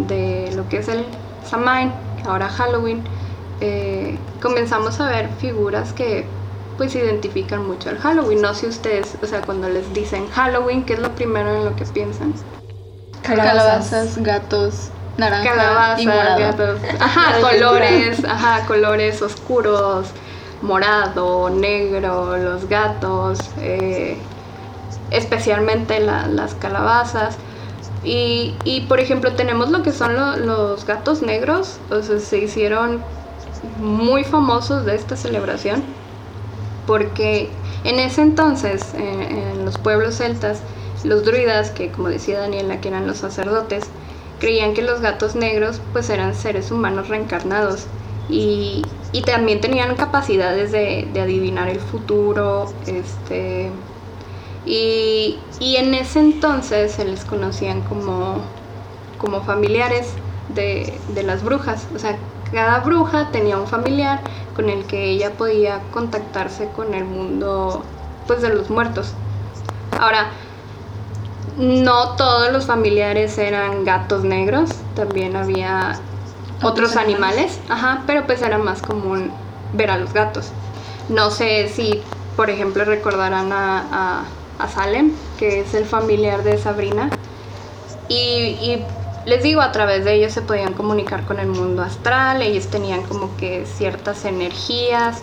[0.06, 1.04] de lo que es el
[1.48, 1.92] Samhain,
[2.26, 3.02] ahora Halloween,
[3.60, 6.26] eh, comenzamos a ver figuras que
[6.76, 8.42] pues identifican mucho al Halloween.
[8.42, 11.76] No sé ustedes, o sea, cuando les dicen Halloween, ¿qué es lo primero en lo
[11.76, 12.34] que piensan?
[13.22, 16.80] Calabazas, gatos, naranja Calabazas, gatos.
[16.98, 20.08] Ajá, colores, ajá, colores oscuros,
[20.62, 24.16] morado, negro, los gatos, eh,
[25.10, 27.36] especialmente las calabazas.
[28.04, 33.02] Y, por ejemplo tenemos lo que son los gatos negros, o sea, se hicieron
[33.78, 35.82] muy famosos de esta celebración,
[36.86, 37.48] porque
[37.84, 40.62] en ese entonces, en los pueblos celtas,
[41.04, 43.84] los druidas, que como decía Daniela, que eran los sacerdotes,
[44.40, 47.86] creían que los gatos negros pues eran seres humanos reencarnados
[48.28, 48.82] y,
[49.20, 53.70] también tenían capacidades de, adivinar el futuro, este,
[54.64, 58.38] y, en ese entonces se les conocían como,
[59.18, 60.14] como familiares
[60.54, 62.16] de, las brujas, o sea,
[62.52, 64.20] cada bruja tenía un familiar
[64.56, 67.82] con el que ella podía contactarse con el mundo
[68.26, 69.14] pues de los muertos.
[69.98, 70.30] Ahora,
[71.56, 75.98] no todos los familiares eran gatos negros, también había
[76.62, 79.30] otros animales, ajá, pero pues era más común
[79.72, 80.50] ver a los gatos.
[81.08, 82.00] No sé si,
[82.36, 84.24] por ejemplo, recordarán a,
[84.72, 87.10] Salem, que es el familiar de Sabrina,
[88.08, 88.78] y,
[89.26, 93.02] les digo, a través de ellos se podían comunicar con el mundo astral, ellos tenían
[93.02, 95.20] como que ciertas energías,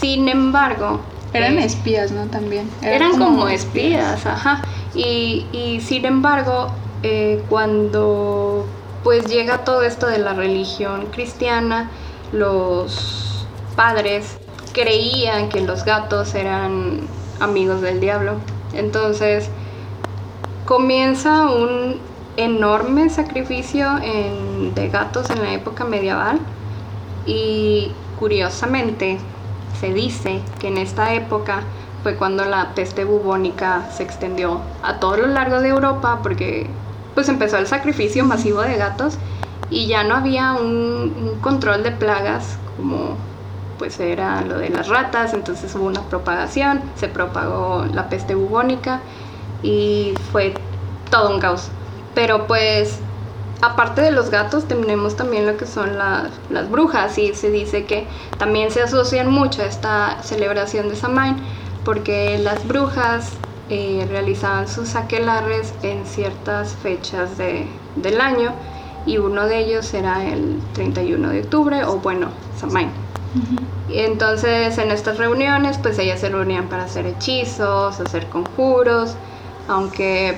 [0.00, 1.00] sin embargo...
[1.32, 2.26] Eran eh, espías, ¿no?
[2.26, 2.68] También.
[2.82, 4.62] Eran, como, espías, ajá.
[4.94, 6.68] Y, y, sin embargo,
[7.02, 8.66] eh, cuando
[9.06, 11.92] pues llega todo esto de la religión cristiana,
[12.32, 14.36] los padres
[14.72, 17.02] creían que los gatos eran
[17.38, 18.32] amigos del diablo.
[18.72, 19.48] Entonces
[20.64, 22.00] comienza un
[22.36, 23.86] enorme sacrificio
[24.74, 26.40] de gatos en la época medieval
[27.26, 29.18] y curiosamente
[29.78, 31.62] se dice que en esta época
[32.02, 36.68] fue cuando la peste bubónica se extendió a todo lo largo de Europa porque
[37.16, 39.16] pues empezó el sacrificio masivo de gatos
[39.70, 43.16] y ya no había un, control de plagas como
[43.78, 49.00] pues era lo de las ratas, entonces hubo una propagación, se propagó la peste bubónica
[49.62, 50.54] y fue
[51.10, 51.68] todo un caos.
[52.14, 52.98] Pero pues
[53.62, 58.06] aparte de los gatos tenemos también lo que son las brujas y se dice que
[58.38, 61.36] también se asocian mucho a esta celebración de Samain
[61.82, 63.32] porque las brujas
[63.68, 68.52] eh, realizaban sus aquelarres en ciertas fechas del año
[69.06, 72.90] y uno de ellos era el 31 de octubre o bueno, Samhain.
[73.88, 79.14] Y entonces en estas reuniones pues ellas se reunían para hacer hechizos, hacer conjuros,
[79.68, 80.36] aunque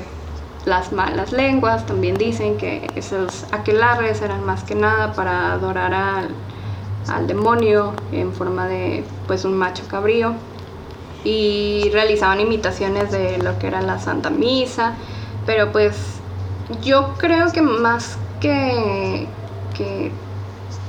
[0.65, 6.29] las malas lenguas también dicen que esos aquelarres eran más que nada para adorar al,
[7.09, 10.35] al demonio en forma de pues un macho cabrío
[11.25, 14.95] y realizaban imitaciones de lo que era la Santa Misa,
[15.47, 16.19] pero pues
[16.83, 19.27] yo creo que más que,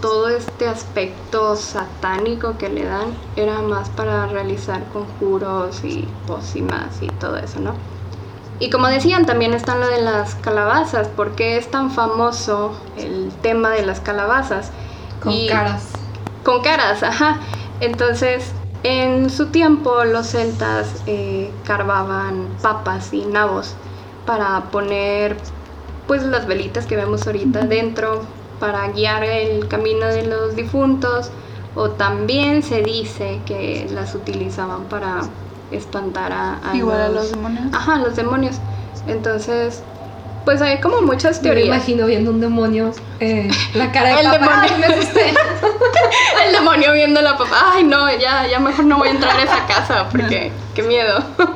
[0.01, 7.07] todo este aspecto satánico que le dan era más para realizar conjuros y pócimas y
[7.07, 7.73] todo eso, ¿no?
[8.59, 11.07] Y como decían, también están lo de las calabazas.
[11.07, 14.71] ¿Por qué es tan famoso el tema de las calabazas?
[15.21, 15.89] Con caras.
[16.43, 17.39] Con caras, ajá.
[17.79, 23.75] Entonces, en su tiempo los celtas eh, carvaban papas y nabos
[24.25, 25.35] para poner
[26.07, 28.21] pues las velitas que vemos ahorita dentro
[28.59, 31.31] para guiar el camino de los difuntos.
[31.75, 35.21] O también se dice que las utilizaban para
[35.71, 37.65] espantar a, igual a los demonios.
[37.73, 38.55] Ajá los demonios.
[39.07, 39.83] Entonces
[40.49, 41.69] pues hay como muchas teorías.
[41.69, 44.77] me imagino viendo un demonio, eh, la cara de el Demonio.
[44.79, 45.29] me asusté.
[46.47, 47.73] el demonio viendo la papá.
[47.75, 51.23] Ay, no, ya, ya mejor no voy a entrar a esa casa porque qué miedo.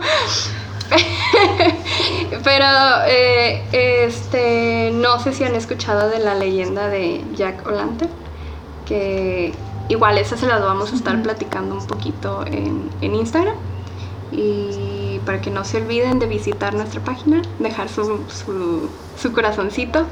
[2.44, 2.66] Pero
[3.08, 8.12] eh, este no sé si han escuchado de la leyenda de Jack O'Lantern,
[8.86, 9.56] que
[9.90, 13.56] igual esa se las vamos a estar platicando un poquito en, en Instagram.
[14.32, 14.93] Y
[15.26, 18.20] para que no se olviden de visitar nuestra página, dejar su,
[19.18, 20.06] su, corazoncito.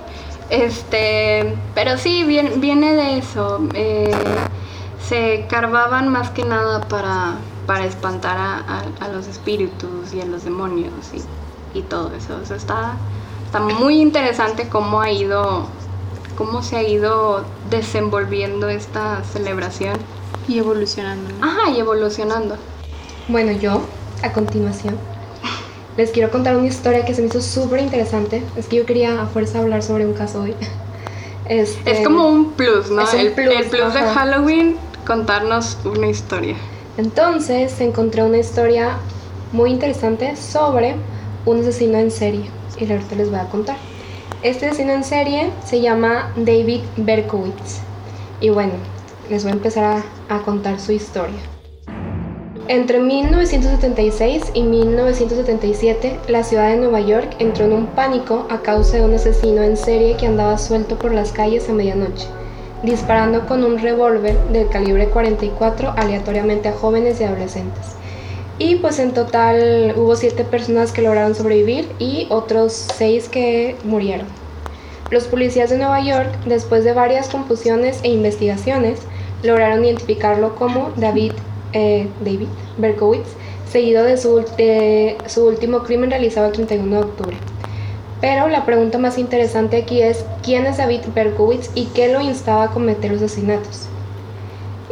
[0.50, 3.62] Este, pero sí, viene, viene de eso.
[3.74, 4.12] Eh,
[5.08, 10.94] se carvaban más que nada para, para espantar a, los espíritus y a los demonios
[11.74, 12.42] y, todo eso.
[12.54, 12.96] está,
[13.46, 15.68] está muy interesante cómo ha ido,
[16.38, 19.98] cómo se ha ido desenvolviendo esta celebración.
[20.48, 21.34] Y evolucionando.
[21.42, 22.58] Ajá, y evolucionando.
[23.28, 23.82] Bueno, yo
[24.24, 24.98] a continuación,
[25.98, 28.42] les quiero contar una historia que se me hizo súper interesante.
[28.56, 30.56] Es que yo quería a fuerza hablar sobre un caso hoy.
[31.50, 33.02] Este, es como un plus, ¿no?
[33.02, 36.56] el, plus, el plus de Halloween, contarnos una historia.
[36.98, 38.98] Entonces encontré una historia
[39.52, 40.96] muy interesante sobre
[41.46, 42.46] un asesino en serie.
[42.80, 43.76] Y ahorita les voy a contar.
[44.44, 47.80] Este asesino en serie se llama David Berkowitz.
[48.40, 48.74] Y bueno,
[49.30, 51.42] les voy a empezar a contar su historia.
[52.72, 58.96] Entre 1976 y 1977, la ciudad de Nueva York entró en un pánico a causa
[58.96, 62.28] de un asesino en serie que andaba suelto por las calles a medianoche,
[62.82, 67.88] disparando con un revólver del calibre 44 aleatoriamente a jóvenes y adolescentes.
[68.58, 74.28] Y pues en total hubo siete personas que lograron sobrevivir y otros seis que murieron.
[75.10, 79.02] Los policías de Nueva York, después de varias confusiones e investigaciones,
[79.44, 81.34] lograron identificarlo como David
[81.74, 83.30] eh, David Berkowitz,
[83.70, 84.44] seguido de su,
[85.28, 87.38] su último crimen realizado el 31 de octubre.
[88.22, 92.66] Pero la pregunta más interesante aquí es, ¿quién es David Berkowitz y qué lo instaba
[92.66, 93.88] a cometer los asesinatos?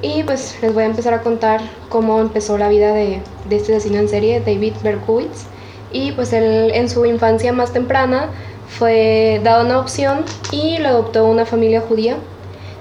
[0.02, 4.00] Y pues les voy a empezar a contar cómo empezó la vida de, este asesino
[4.00, 5.46] en serie, David Berkowitz.
[5.92, 8.30] Y pues él en su infancia más temprana
[8.68, 12.18] fue dado una opción y lo adoptó una familia judía.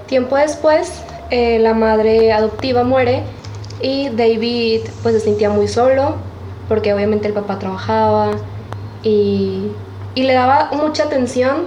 [0.07, 3.23] Tiempo después, eh, la madre adoptiva muere
[3.81, 6.15] y David pues se sentía muy solo
[6.67, 8.31] porque obviamente el papá trabajaba
[9.03, 9.71] y,
[10.15, 11.63] y le daba mucha atención,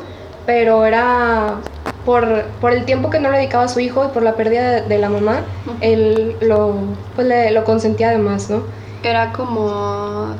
[0.46, 1.56] pero era
[2.04, 4.82] por, por, el tiempo que no le dedicaba a su hijo y por la pérdida
[4.82, 5.40] de, la mamá,
[5.80, 6.74] él lo,
[7.14, 8.62] pues le, lo consentía además, ¿no?
[9.02, 10.36] Era como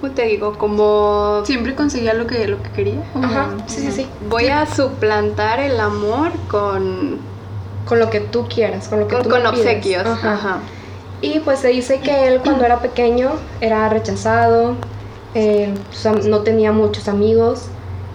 [0.00, 0.56] ¿cómo te digo?
[0.56, 1.42] Como...
[1.44, 3.02] Siempre conseguía lo que, lo que quería.
[3.22, 4.06] Ajá, sí, sí, sí.
[4.28, 7.18] Voy a suplantar el amor con
[7.86, 10.06] con lo que tú quieras, con lo que con, tú Con obsequios.
[10.06, 10.58] Ajá.
[11.22, 14.76] Y pues se dice que él cuando era pequeño era rechazado,
[15.34, 15.72] eh,
[16.24, 17.68] no tenía muchos amigos,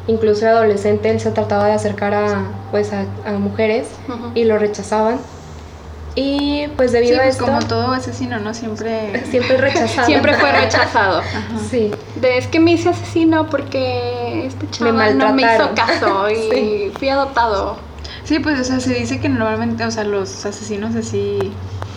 [0.07, 3.88] incluso era adolescente él se trataba de acercar a, pues, a, mujeres
[4.36, 5.19] y lo rechazaban.
[6.13, 7.45] Y pues debido a pues esto...
[7.45, 8.53] como todo asesino, ¿no?
[8.53, 9.23] Siempre...
[9.31, 10.05] Siempre rechazado.
[10.05, 11.21] Siempre fue rechazado.
[11.69, 11.89] Sí.
[12.15, 16.91] De, es que me hice asesino porque que este chaval no me hizo caso y
[16.97, 17.77] fui adoptado.
[18.23, 21.51] Sí, pues, o sea, se dice que normalmente, o sea, los asesinos así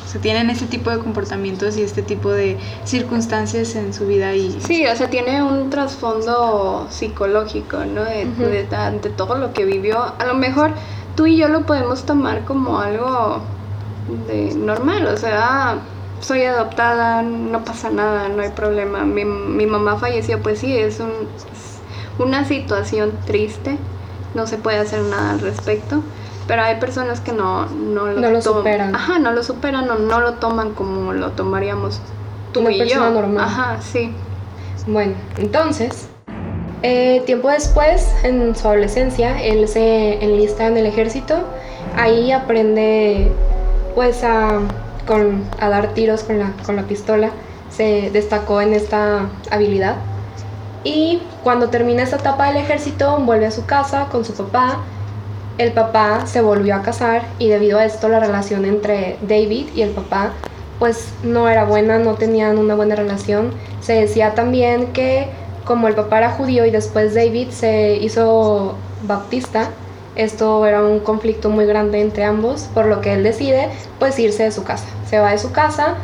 [0.07, 4.61] se tienen ese tipo de comportamientos y este tipo de circunstancias en su vida y...
[4.61, 8.05] Sí, o sea, tiene un trasfondo psicológico, ¿no?
[8.05, 10.01] De, de, todo lo que vivió.
[10.19, 10.71] A lo mejor
[11.17, 13.43] tú y yo lo podemos tomar como algo
[14.29, 15.79] de normal, o sea,
[16.21, 19.05] soy adoptada, no pasa nada, no hay problema.
[19.05, 21.11] Mi, mi mamá falleció, pues sí, es, un,
[22.19, 23.79] una situación triste,
[24.35, 26.03] no se puede hacer nada al respecto.
[26.47, 28.95] Pero hay personas que no, no lo, superan.
[28.95, 32.01] Ajá, no lo superan o no lo toman como lo tomaríamos
[32.53, 33.15] tú Una y persona yo.
[33.15, 33.45] normal.
[33.45, 34.13] Ajá, sí.
[34.87, 36.09] Bueno, entonces,
[36.83, 41.37] eh, tiempo después, en su adolescencia, él se enlista en el ejército.
[41.97, 43.33] Ahí aprende,
[43.95, 44.61] pues, a
[45.07, 47.31] con, a dar tiros con la, con la pistola.
[47.71, 49.97] Se destacó en esta habilidad.
[50.85, 54.81] Y cuando termina esta etapa del ejército, vuelve a su casa con su papá.
[55.57, 59.83] El papá se volvió a casar y debido a esto la relación entre David y
[59.83, 60.33] el papá
[60.79, 63.53] pues no era buena, no tenían una buena relación.
[63.81, 65.29] Se decía también que
[65.65, 69.71] como el papá era judío y después David se hizo baptista,
[70.17, 73.69] esto era un conflicto muy grande entre ambos, por lo que él decide
[73.99, 74.87] pues irse de su casa.
[75.09, 75.95] Se va de su casa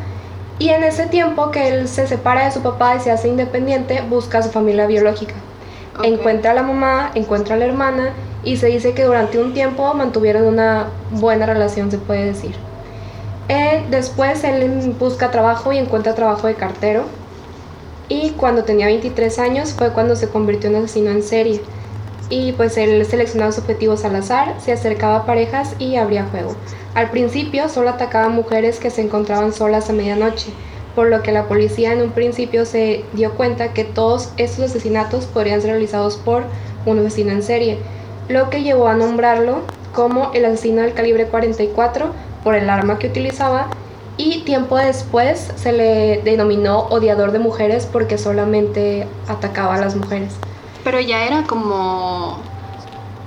[0.61, 4.03] y en ese tiempo que él se separa de su papá y se hace independiente,
[4.03, 5.35] busca a su familia biológica.
[6.05, 8.12] Encuentra a la mamá, encuentra a la hermana
[8.44, 12.55] y se dice que durante un tiempo mantuvieron una buena relación, se puede decir.
[13.49, 17.05] Eh, después él busca trabajo y encuentra trabajo de cartero.
[18.11, 21.62] Y cuando tenía 23 años fue cuando se convirtió en asesino en serie
[22.31, 26.55] y pues él seleccionaba objetivos al azar, se acercaba a parejas y abría juego.
[26.95, 30.51] Al principio solo atacaba mujeres que se encontraban solas a medianoche,
[30.95, 35.27] por lo que la policía en un principio se dio cuenta que todos estos asesinatos
[35.27, 36.45] podrían ser realizados por
[36.87, 37.79] un asesino en serie,
[38.29, 39.62] lo que llevó a nombrarlo
[39.93, 42.12] como el asesino del calibre 44
[42.45, 43.69] por el arma que utilizaba
[44.16, 50.35] y tiempo después se le denominó odiador de mujeres porque solamente atacaba a las mujeres.
[50.85, 52.38] Pero ya era como.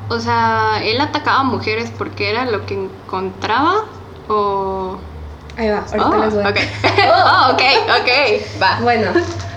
[0.10, 3.86] O sea, él atacaba a mujeres porque era lo que encontraba
[4.28, 4.98] o.
[5.58, 6.46] Ahí va, ahorita oh, les voy.
[6.46, 6.64] Okay.
[7.14, 7.62] oh, ok,
[8.02, 8.80] ok, va.
[8.82, 9.12] Bueno,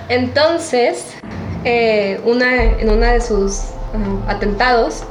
[0.09, 1.15] entonces,
[1.63, 3.61] eh, una, en uno de sus
[4.27, 5.03] atentados,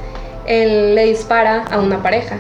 [0.47, 2.39] él le dispara a una pareja.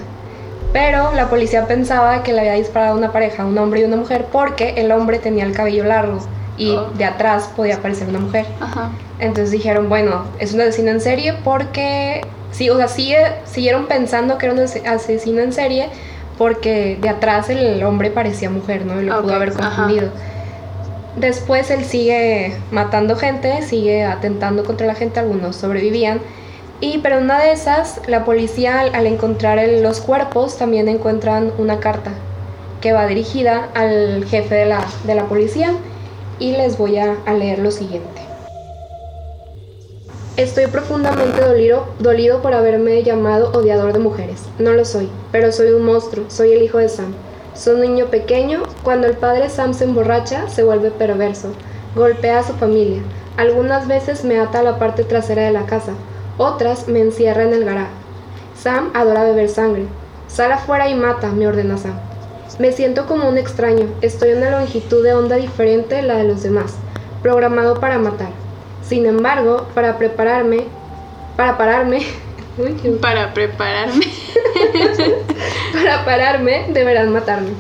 [0.72, 3.96] Pero la policía pensaba que le había disparado a una pareja, un hombre y una
[3.96, 6.20] mujer, porque el hombre tenía el cabello largo
[6.56, 6.90] y oh.
[6.96, 8.46] de atrás podía aparecer una mujer.
[8.60, 8.90] Ajá.
[9.18, 14.38] Entonces dijeron, bueno, es un asesino en serie porque, sí, o sea, sigue, siguieron pensando
[14.38, 15.88] que era un asesino en serie
[16.38, 19.00] porque de atrás el hombre parecía mujer, ¿no?
[19.00, 20.10] Y lo pudo haber confundido.
[21.16, 26.20] Después él sigue matando gente, sigue atentando contra la gente, algunos sobrevivían.
[26.80, 32.10] Y pero una de esas, la policía al, encontrar los cuerpos también encuentran una carta
[32.82, 35.70] que va dirigida al jefe de la, de la policía
[36.38, 38.26] y les voy a leer lo siguiente.
[40.36, 44.42] Estoy profundamente dolido, dolido por haberme llamado odiador de mujeres.
[44.58, 47.14] No lo soy, pero soy un monstruo, soy el hijo de Sam.
[47.54, 51.52] Soy un niño pequeño, cuando el padre Sam se emborracha, se vuelve perverso,
[51.94, 53.00] golpea a su familia.
[53.38, 55.94] Algunas veces me ata a la parte trasera de la casa,
[56.36, 57.92] otras me encierra en el garaje.
[58.60, 59.86] Sam adora beber sangre.
[60.28, 61.98] Sal afuera y mata, me ordena Sam.
[62.58, 66.24] Me siento como un extraño, estoy en una longitud de onda diferente de la de
[66.24, 66.76] los demás,
[67.22, 68.30] programado para matar.
[68.82, 70.64] Sin embargo, para prepararme,
[71.36, 72.00] para pararme,
[73.02, 74.06] para prepararme,
[75.74, 77.50] para pararme, deberán matarme.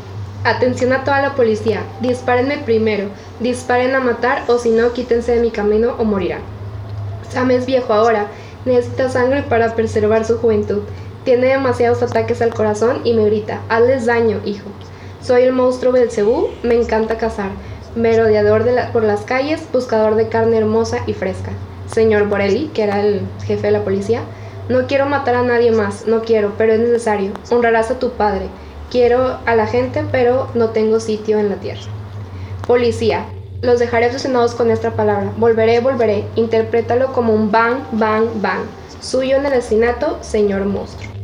[0.44, 3.08] Atención a toda la policía, dispárenme primero,
[3.40, 6.40] disparen a matar o si no, quítense de mi camino o morirán.
[7.28, 8.28] Sam es viejo ahora,
[8.64, 10.84] necesita sangre para preservar su juventud.
[11.24, 14.70] Tiene demasiados ataques al corazón y me grita, hazles daño, hijo.
[15.26, 17.50] Soy el monstruo Belcebú, me encanta cazar
[17.96, 21.50] merodeador de por las calles, buscador de carne hermosa y fresca.
[21.92, 24.20] Señor Borelli, que era el jefe de la policía,
[24.68, 27.32] no quiero matar a nadie más, no quiero, pero es necesario.
[27.50, 28.46] Honrarás a tu padre.
[28.88, 31.82] Quiero a la gente, pero no tengo sitio en la tierra.
[32.64, 33.24] Policía,
[33.62, 35.32] los dejaré obsesionados con esta palabra.
[35.38, 36.24] Volveré, volveré.
[36.36, 38.62] Interprétalo como un bang, bang, bang.
[39.00, 41.15] Suyo en el asesinato, señor monstruo.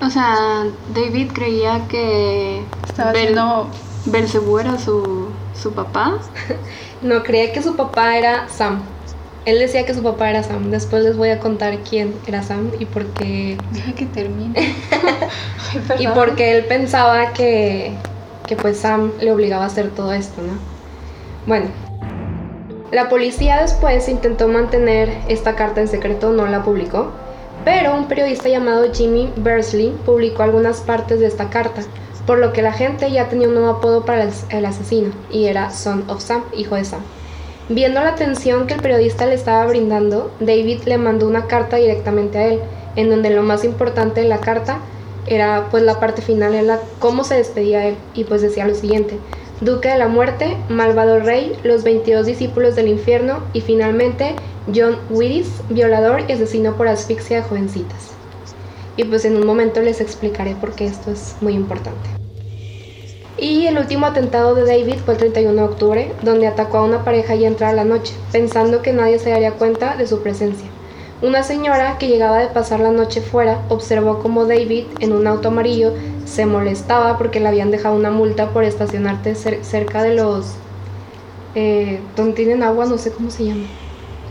[0.00, 3.68] O sea, David creía que estaba haciendo
[4.06, 5.28] Belcebú era su
[5.60, 6.18] ¿Su papá?
[7.02, 8.80] no, creía que su papá era Sam.
[9.44, 10.70] Él decía que su papá era Sam.
[10.70, 13.56] Después les voy a contar quién era Sam y por qué.
[13.72, 14.74] Deja que termine.
[15.98, 17.92] y porque él pensaba que,
[18.46, 20.52] que pues Sam le obligaba a hacer todo esto, ¿no?
[21.46, 21.66] Bueno,
[22.92, 27.10] La policía después intentó mantener esta carta en secreto, no la publicó,
[27.64, 31.82] pero un periodista llamado Jimmy Bersley publicó algunas partes de esta carta,
[32.26, 35.70] por lo que la gente ya tenía un nuevo apodo para el asesino, y era
[35.70, 37.00] Son of Sam, hijo de Sam.
[37.68, 42.38] Viendo la atención que el periodista le estaba brindando, David le mandó una carta directamente
[42.38, 42.60] a él,
[42.96, 44.78] en donde lo más importante de la carta
[45.26, 49.18] era pues la parte final, era cómo se despedía él, y pues decía lo siguiente,
[49.60, 54.36] Duque de la Muerte, Malvado Rey, los 22 discípulos del infierno y finalmente
[54.72, 58.10] John Willis, violador y asesino por asfixia de jovencitas.
[58.96, 62.08] Y pues en un momento les explicaré por qué esto es muy importante.
[63.36, 67.04] Y el último atentado de David fue el 31 de octubre, donde atacó a una
[67.04, 70.68] pareja y entró a la noche, pensando que nadie se daría cuenta de su presencia.
[71.20, 75.48] Una señora que llegaba de pasar la noche fuera observó cómo David, en un auto
[75.48, 75.92] amarillo,
[76.26, 80.54] se molestaba porque le habían dejado una multa por estacionarte cerca de los...
[81.54, 83.64] Eh, donde tienen agua, no sé cómo se llama.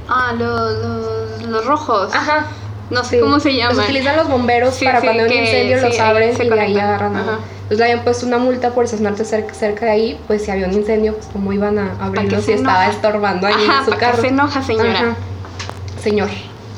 [0.07, 2.13] Ah, los, los, rojos.
[2.13, 2.47] Ajá.
[2.89, 3.73] No sé cómo se llama.
[3.73, 7.17] Los utilizan los bomberos para cuando hay un incendio los abren y de ahí agarran
[7.17, 7.39] agua.
[7.53, 10.67] Entonces le habían puesto una multa por estacionarte cerca, cerca de ahí, pues si había
[10.67, 14.21] un incendio, pues cómo iban a abrirlo si estaba estorbando ahí en su carro.
[14.21, 15.17] se enoja, señora.
[16.01, 16.29] Señor.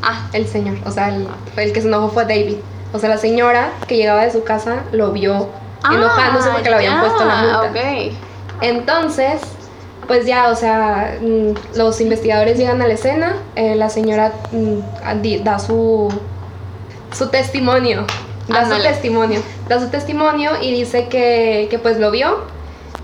[0.01, 0.29] Ah.
[0.33, 0.77] El señor.
[0.85, 1.27] O sea, el,
[1.57, 2.57] el, que se enojó fue David.
[2.93, 5.49] O sea, la señora que llegaba de su casa lo vio
[5.83, 7.69] ah, enojándose porque le habían puesto la multa.
[7.69, 8.17] Okay.
[8.61, 9.41] Entonces,
[10.07, 15.43] pues ya, o sea, mm, los investigadores llegan a la escena, eh, la señora mm,
[15.43, 16.11] da su,
[17.11, 18.05] su testimonio
[18.49, 22.39] da su testimonio, da su testimonio y dice que, que, pues lo vio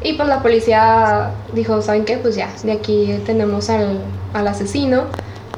[0.02, 2.18] y pues la policía dijo, ¿saben qué?
[2.18, 4.02] Pues ya, de aquí tenemos al,
[4.34, 5.04] al asesino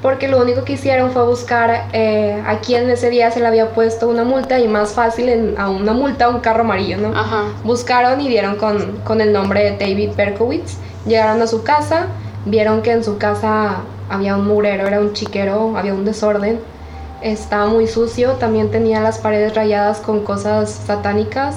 [0.08, 3.72] porque lo único que hicieron fue buscar eh, a quién ese día se le había
[3.72, 7.10] puesto una multa y más fácil en, a una multa a un carro amarillo, ¿no?
[7.10, 7.44] Ajá.
[7.66, 12.08] Buscaron y dieron con, con el nombre de David Berkowitz, llegaron a su casa,
[12.46, 13.80] vieron que en su casa
[14.10, 16.62] había un murero, era un chiquero, había un desorden
[17.22, 21.56] estaba muy sucio, también tenía las paredes rayadas con cosas satánicas,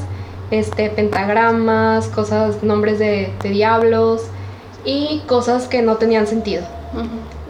[0.51, 4.22] este, pentagramas, cosas, nombres de, diablos
[4.84, 6.64] y cosas que no tenían sentido.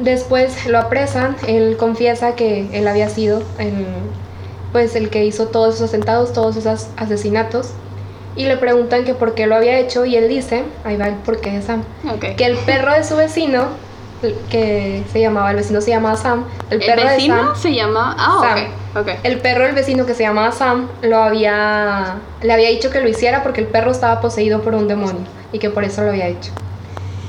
[0.00, 3.86] Después lo apresan, él confiesa que él había sido el,
[4.72, 7.70] pues, el que hizo todos esos atentados, todos esos asesinatos.
[8.34, 11.16] Y le preguntan que por qué lo había hecho y él dice, ahí va el
[11.16, 11.82] porqué de Sam,
[12.20, 13.66] que el perro de su vecino
[14.50, 16.44] que se llamaba, el vecino se llamaba Sam.
[16.70, 18.16] El, perro vecino de Sam, se llama.
[18.18, 18.56] Ah,
[18.92, 22.16] Okay, El perro del vecino que se llamaba Sam lo había.
[22.42, 25.22] Le había dicho que lo hiciera porque el perro estaba poseído por un demonio
[25.52, 26.50] y que por eso lo había hecho.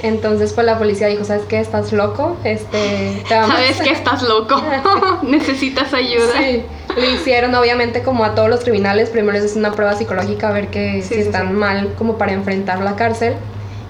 [0.04, 1.60] Entonces, pues la policía dijo: ¿Sabes qué?
[1.60, 2.38] ¿Estás loco?
[2.44, 3.24] Este.
[3.28, 4.62] ¿Sabes que estás loco?
[5.24, 6.34] Necesitas ayuda.
[6.38, 6.64] Sí.
[6.96, 9.10] Lo hicieron, obviamente, como a todos los criminales.
[9.10, 12.82] Primero les hacen una prueba psicológica a ver que si están mal, como para enfrentar
[12.82, 13.36] la cárcel.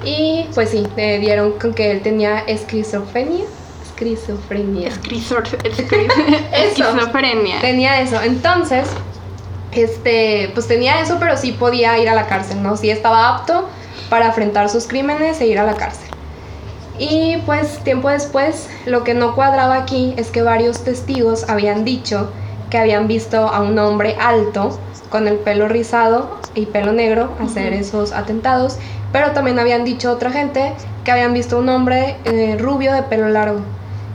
[0.04, 3.46] Y pues sí, me dieron con que él tenía esquizofrenia.
[3.84, 4.90] Esquizofrenia.
[6.54, 7.62] Esquizofrenia.
[7.62, 8.22] Tenía eso.
[8.22, 8.88] Entonces,
[9.72, 12.76] este, pues tenía eso, pero sí podía ir a la cárcel, ¿no?
[12.78, 13.70] Sí estaba apto
[14.10, 16.10] para enfrentar sus crímenes e ir a la cárcel.
[17.00, 22.32] Y pues tiempo después, lo que no cuadraba aquí es que varios testigos habían dicho
[22.70, 24.80] que habían visto a un hombre alto
[25.10, 28.78] con el pelo rizado y pelo negro hacer esos atentados
[29.12, 30.74] pero también habían dicho otra gente
[31.04, 33.62] que habían visto un hombre eh, rubio de pelo largo.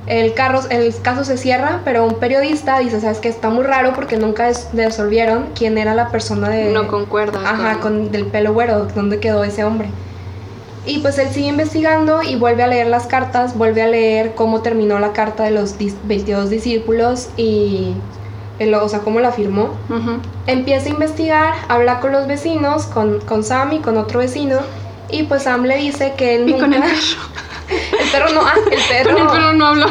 [0.06, 3.28] El, carro, el caso se cierra, pero un periodista dice, ¿sabes qué?
[3.28, 6.72] Está muy raro porque nunca resolvieron quién era la persona de...
[6.72, 7.40] No concuerda.
[7.44, 9.88] Ajá, con, del pelo güero, dónde quedó ese hombre.
[10.86, 14.62] Y pues él sigue investigando y vuelve a leer las cartas, vuelve a leer cómo
[14.62, 17.94] terminó la carta de los 22 discípulos y
[18.80, 19.70] o sea, cómo la firmó.
[20.46, 24.58] Empieza a investigar, habla con los vecinos, con, con Sam y con otro vecino,
[25.10, 26.60] y pues Sam le dice que él nunca...
[26.60, 27.45] con el perro.
[28.00, 29.16] el perro no, ah, el perro...
[29.16, 29.86] Con el perro no habló.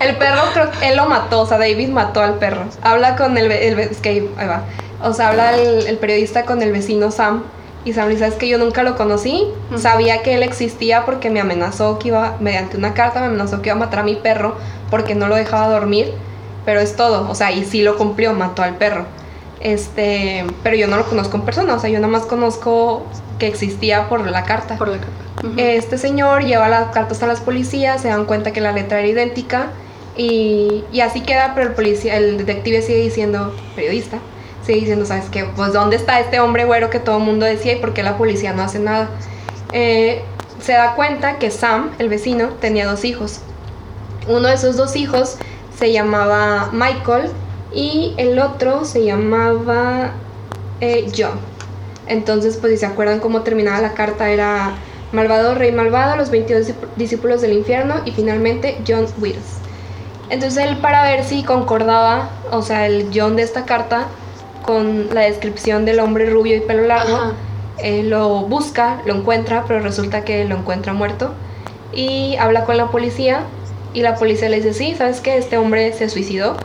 [0.00, 2.64] el perro creo que él lo mató, o sea, David mató al perro.
[2.82, 3.50] Habla con el...
[3.50, 4.62] el es que ahí va.
[5.02, 7.42] O sea, habla el, periodista con el vecino Sam
[7.84, 9.46] y Sam dice, es que yo nunca lo conocí,
[9.76, 13.68] sabía que él existía porque me amenazó que iba, mediante una carta me amenazó que
[13.68, 14.56] iba a matar a mi perro
[14.90, 16.12] porque no lo dejaba dormir,
[16.64, 19.04] pero es todo, o sea, y sí lo cumplió, mató al perro.
[19.60, 23.06] Este, pero yo no lo conozco en persona, o sea, yo nada más conozco
[23.38, 24.76] que existía por la carta.
[24.76, 25.35] Por la carta.
[25.56, 29.08] Este señor lleva las cartas a las policías, se dan cuenta que la letra era
[29.08, 29.70] idéntica
[30.16, 34.18] y, y, así queda, pero el policía, el detective sigue diciendo, periodista,
[34.64, 35.44] sigue diciendo, ¿sabes qué?
[35.44, 38.16] Pues ¿dónde está este hombre güero que todo el mundo decía y por qué la
[38.16, 39.08] policía no hace nada?
[39.72, 40.22] Eh,
[40.60, 43.40] se da cuenta que Sam, el vecino, tenía dos hijos.
[44.26, 45.36] Uno de esos dos hijos
[45.78, 47.30] se llamaba Michael
[47.72, 50.12] y el otro se llamaba
[50.80, 51.38] eh, John.
[52.06, 54.74] Entonces, pues si se acuerdan cómo terminaba la carta, era
[55.16, 59.58] Malvado Rey Malvado, Los 22 Discípulos del Infierno y finalmente John Wills.
[60.28, 64.08] Entonces él para ver si concordaba, o sea, el John de esta carta
[64.64, 67.32] con la descripción del hombre rubio y pelo largo,
[67.78, 71.32] eh, lo busca, lo encuentra, pero resulta que lo encuentra muerto
[71.94, 73.40] y habla con la policía
[73.94, 75.38] y la policía le dice, sí, ¿sabes qué?
[75.38, 76.56] Este hombre se suicidó.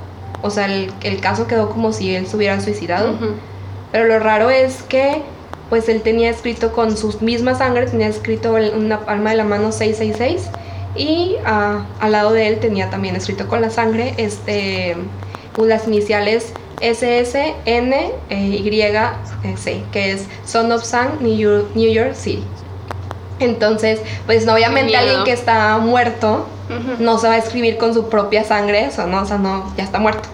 [0.42, 3.14] O sea, el, caso quedó como si él se hubiera suicidado.
[3.94, 5.22] Pero lo raro es que
[5.72, 9.72] pues él tenía escrito con sus mismas sangre, tenía escrito una palma de la mano
[9.72, 10.50] 666
[10.98, 14.98] y uh, al lado de él tenía también escrito con la sangre este,
[15.58, 16.52] las iniciales
[16.82, 17.64] SSNYC,
[18.30, 22.44] eh, que es Son of Sun, New York, New York City.
[23.40, 26.48] Entonces, pues obviamente alguien que está muerto
[27.00, 29.86] no se va a escribir con su propia sangre, eso no, o sea, no, ya
[29.86, 30.28] está muerto.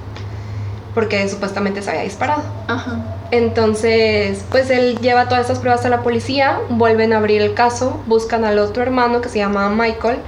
[0.94, 2.44] Porque supuestamente se había disparado.
[2.68, 3.18] Ajá.
[3.32, 8.00] Entonces, pues él lleva todas estas pruebas a la policía, vuelven a abrir el caso,
[8.08, 10.20] buscan al otro hermano que se llama Michael,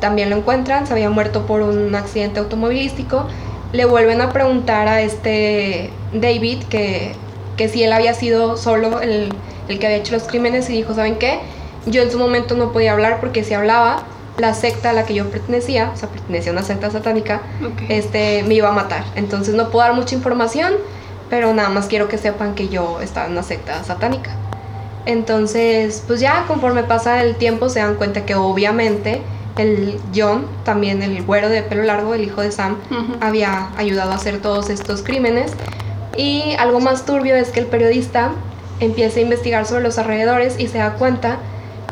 [0.00, 3.26] también lo encuentran, se había muerto por un accidente automovilístico,
[3.72, 7.12] le vuelven a preguntar a este David que,
[7.56, 9.32] que si él había sido solo el,
[9.68, 11.38] el que había hecho los crímenes y dijo, ¿saben qué?
[11.86, 14.02] Yo en su momento no podía hablar porque si hablaba,
[14.38, 17.42] la secta a la que yo pertenecía, o sea, pertenecía a una secta satánica,
[17.88, 19.04] este, me iba a matar.
[19.14, 20.74] Entonces no puedo dar mucha información,
[21.28, 24.30] pero nada más quiero que sepan que yo estaba en una secta satánica.
[25.06, 29.22] Entonces, pues ya conforme pasa el tiempo se dan cuenta que obviamente
[29.56, 32.76] el John, también el güero de pelo largo, el hijo de Sam,
[33.20, 35.52] había ayudado a hacer todos estos crímenes.
[36.16, 38.32] Y algo más turbio es que el periodista
[38.80, 41.38] empieza a investigar sobre los alrededores y se da cuenta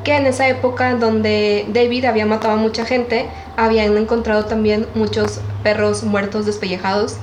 [0.09, 3.29] que en esa época donde David había matado a mucha gente,
[3.59, 7.17] habían encontrado también muchos perros muertos despellejados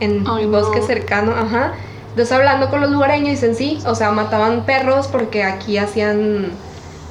[0.00, 1.74] en el bosque cercano, ajá.
[2.08, 6.48] Entonces hablando con los lugareños dicen sí, o sea, mataban perros porque aquí hacían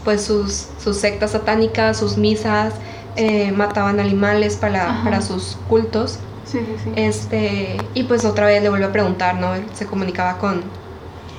[0.03, 2.73] pues sus, sus sectas satánicas, sus misas,
[3.15, 6.19] eh, mataban animales para, para sus cultos.
[6.43, 6.91] Sí, sí, sí.
[6.97, 9.55] Este, y pues otra vez le vuelve a preguntar, ¿no?
[9.55, 10.63] Él se comunicaba con,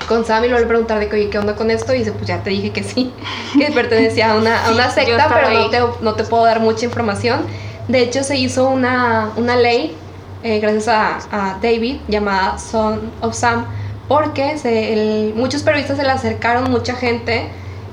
[0.07, 1.95] con Sam y le vuelve a preguntar de que, oye, ¿qué onda con esto?
[1.95, 3.13] Y dice, pues ya te dije que sí,
[3.59, 6.85] que pertenecía a una, a una secta, pero no te, no te, puedo dar mucha
[6.85, 7.41] información.
[7.89, 9.97] De hecho, se hizo una, una ley,
[10.43, 13.67] eh, gracias a, a, David, llamada Son of Sam,
[14.09, 17.49] porque se, muchos periodistas se le acercaron, mucha gente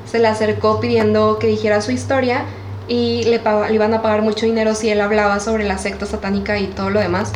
[0.05, 2.45] se le acercó pidiendo que dijera su historia
[2.87, 6.59] y le, le, iban a pagar mucho dinero si él hablaba sobre la secta satánica
[6.59, 7.31] y todo lo demás.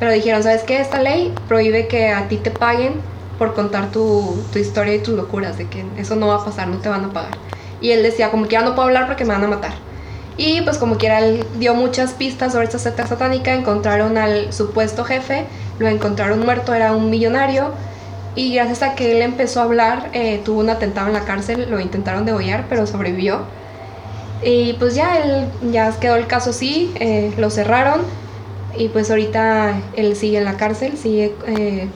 [0.00, 0.80] Pero dijeron, ¿sabes qué?
[0.80, 2.94] Esta ley prohíbe que a ti te paguen
[3.38, 6.68] por contar tu, tu, historia y tus locuras, de que eso no va a pasar,
[6.68, 7.38] no te van a pagar.
[7.80, 9.72] Y él decía, como quiera no puedo hablar porque me van a matar.
[10.36, 15.04] Y pues como quiera él dio muchas pistas sobre esta secta satánica, encontraron al supuesto
[15.04, 15.46] jefe,
[15.78, 17.72] lo encontraron muerto, era un millonario
[18.36, 21.66] y gracias a que él empezó a hablar, eh, tuvo un atentado en la cárcel,
[21.68, 23.40] lo intentaron degollar, pero sobrevivió.
[24.44, 28.02] Y pues ya, él, ya quedó el caso así, eh, lo cerraron
[28.76, 31.88] y pues ahorita él sigue en la cárcel, sigue eh,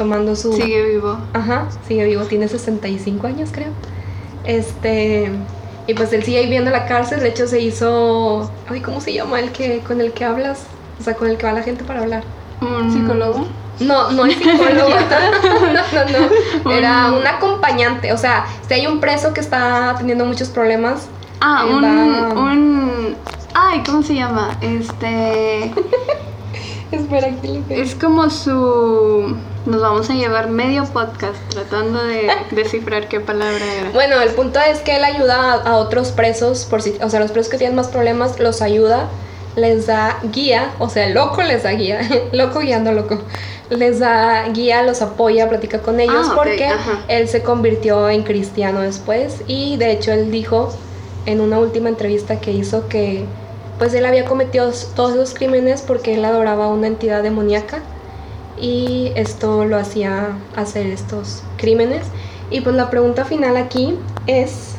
[0.00, 0.54] tomando su...
[0.54, 1.18] Sigue vivo.
[1.34, 3.68] Ajá, sigue vivo, tiene 65 años creo.
[4.44, 5.30] Este...
[5.86, 8.50] Y pues él sigue viviendo en la cárcel, de hecho se hizo...
[8.66, 10.64] Ay, ¿cómo se llama el que con el que hablas?
[10.98, 12.24] O sea, con el que va la gente para hablar.
[12.62, 13.46] ¿Un psicólogo?
[13.80, 14.88] No, no es psicólogo.
[15.74, 16.70] no, no, no.
[16.70, 18.14] Era un acompañante.
[18.14, 21.08] O sea, si hay un preso que está teniendo muchos problemas.
[21.42, 23.16] Ah, un, un.
[23.52, 24.56] Ay, ¿cómo se llama?
[24.62, 25.72] Este.
[26.92, 29.36] Espera, aquí le Es como su.
[29.66, 33.90] Nos vamos a llevar medio podcast tratando de descifrar qué palabra era.
[33.90, 37.30] Bueno, el punto es que él ayuda a, otros presos, por si, o sea, los
[37.30, 39.08] presos que tienen más problemas, los ayuda,
[39.56, 42.00] les da guía, o sea, loco les da guía,
[42.32, 43.18] loco guiando loco
[43.70, 46.70] les da guía, los apoya, platica con ellos ah, porque
[47.08, 50.74] él se convirtió en cristiano después y de hecho él dijo
[51.26, 53.24] en una última entrevista que hizo que
[53.80, 57.80] pues él había cometido todos esos crímenes porque él adoraba a una entidad demoníaca
[58.60, 62.02] y esto lo hacía hacer estos crímenes
[62.50, 64.74] y pues la pregunta final aquí es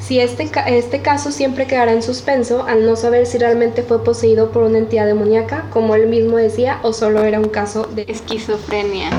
[0.00, 4.52] si este, este caso siempre quedará en suspenso al no saber si realmente fue poseído
[4.52, 9.10] por una entidad demoníaca, como él mismo decía, o solo era un caso de esquizofrenia.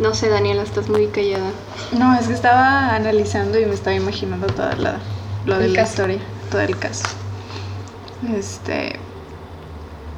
[0.00, 1.52] No sé, Daniela, estás muy callada.
[1.96, 4.96] No, es que estaba analizando y me estaba imaginando toda la,
[5.46, 6.18] lo de la historia,
[6.50, 7.04] todo el caso.
[8.36, 8.96] Este,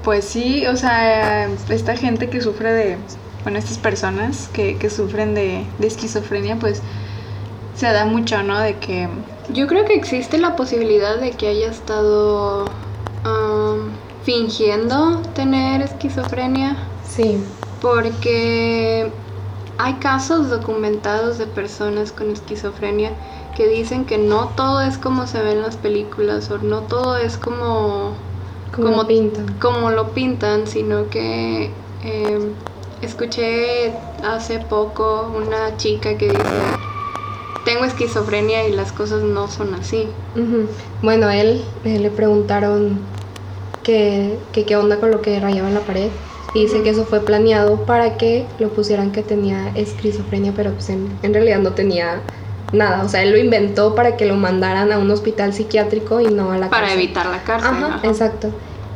[0.03, 2.99] pues sí, o sea, esta gente que sufre de,
[3.43, 6.83] bueno, estas personas que, que sufren de, de esquizofrenia, pues
[7.77, 8.59] se da mucho, ¿no?
[8.61, 9.09] De que
[9.53, 12.67] yo creo que existe la posibilidad de que haya estado
[14.25, 16.77] fingiendo tener esquizofrenia.
[17.09, 17.37] Sí.
[17.81, 19.11] Porque
[19.79, 23.13] hay casos documentados de personas con esquizofrenia
[23.55, 27.17] que dicen que no todo es como se ve en las películas o no todo
[27.17, 28.13] es como
[28.73, 29.47] Como lo pintan.
[29.61, 31.71] como lo pintan, sino que
[32.05, 32.39] eh,
[33.03, 33.93] escuché
[34.25, 36.43] hace poco una chica que dice
[37.65, 40.07] tengo esquizofrenia y las cosas no son así.
[40.37, 40.67] Ujú.
[41.03, 42.99] Bueno, a él eh, le preguntaron
[43.83, 46.11] que, que qué onda con lo que rayaba en la pared.
[46.55, 50.89] Y dice que eso fue planeado para que lo pusieran que tenía esquizofrenia, pero pues
[50.91, 52.21] en, en realidad no tenía
[52.75, 53.03] nada.
[53.05, 56.53] O sea, él lo inventó para que lo mandaran a un hospital psiquiátrico y no
[56.53, 56.99] a la Para cárcel.
[57.03, 57.71] evitar la cárcel.
[57.73, 58.07] Ajá, ajá.
[58.09, 58.49] exacto.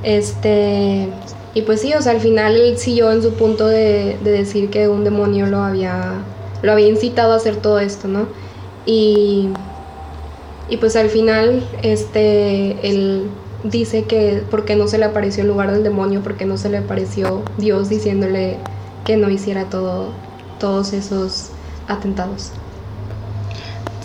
[0.03, 1.09] Este.
[1.55, 4.71] Y pues sí, o sea, al final él siguió en su punto de, de decir
[4.71, 6.13] que un demonio lo había.
[6.63, 8.29] lo había incitado a hacer todo esto, ¿no?
[8.87, 9.51] Y.
[10.69, 12.79] Y pues al final, este.
[12.89, 13.31] él
[13.65, 16.69] dice que por qué no se le apareció en lugar del demonio, porque no se
[16.71, 18.59] le apareció Dios diciéndole
[19.05, 20.13] que no hiciera todo.
[20.59, 21.51] todos esos
[21.89, 22.53] atentados.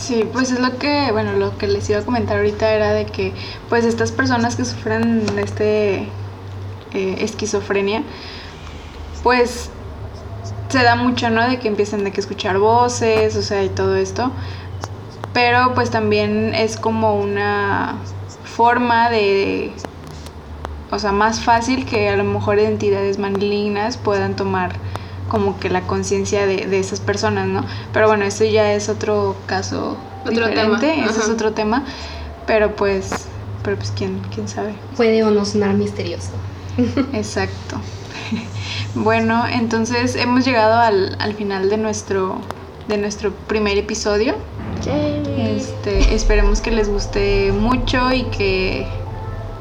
[0.03, 3.05] Sí, pues es lo que, bueno, lo que les iba a comentar ahorita era de
[3.05, 3.31] que,
[3.69, 5.99] pues estas personas que sufren este
[6.93, 8.03] eh, esquizofrenia,
[9.23, 9.69] pues
[10.67, 11.47] se da mucho, ¿no?
[11.47, 14.29] De que empiezan de que escuchar voces, o sea, y todo esto.
[15.33, 17.95] Pero pues también es como una
[18.43, 19.71] forma de,
[20.91, 24.73] o sea, más fácil que a lo mejor entidades malignas puedan tomar
[25.29, 27.65] como que la conciencia de, de esas personas, ¿no?
[27.91, 31.83] Pero bueno, eso ya es otro caso Otro diferente, tema, ese es otro tema,
[32.45, 33.09] pero pues,
[33.63, 34.73] pero pues quién, quién sabe.
[34.95, 36.31] Puede o no sonar misterioso.
[37.13, 37.77] Exacto.
[38.95, 42.37] Bueno, entonces hemos llegado al, al final de nuestro,
[42.87, 44.35] de nuestro primer episodio.
[45.35, 48.85] Este, esperemos que les guste mucho y que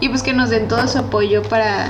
[0.00, 1.88] y pues que nos den todo su apoyo para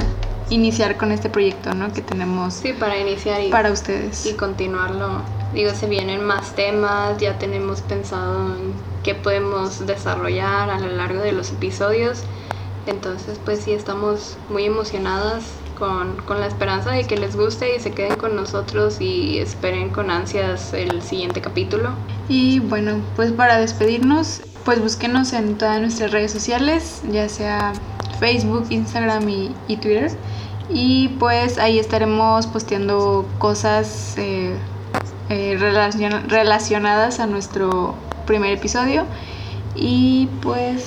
[0.52, 1.92] iniciar con este proyecto, ¿no?
[1.92, 4.26] Que tenemos Sí, para iniciar y, para ustedes.
[4.26, 5.22] y continuarlo.
[5.54, 8.72] Digo, se vienen más temas, ya tenemos pensado en
[9.02, 12.22] qué podemos desarrollar a lo largo de los episodios.
[12.86, 15.44] Entonces, pues sí, estamos muy emocionadas
[15.78, 19.90] con, con la esperanza de que les guste y se queden con nosotros y esperen
[19.90, 21.90] con ansias el siguiente capítulo.
[22.28, 27.72] Y bueno, pues para despedirnos, pues búsquenos en todas nuestras redes sociales, ya sea
[28.22, 30.12] Facebook, Instagram y, y Twitter.
[30.70, 34.54] Y pues ahí estaremos posteando cosas eh,
[35.28, 37.94] eh, relacion- relacionadas a nuestro
[38.26, 39.04] primer episodio.
[39.74, 40.84] Y pues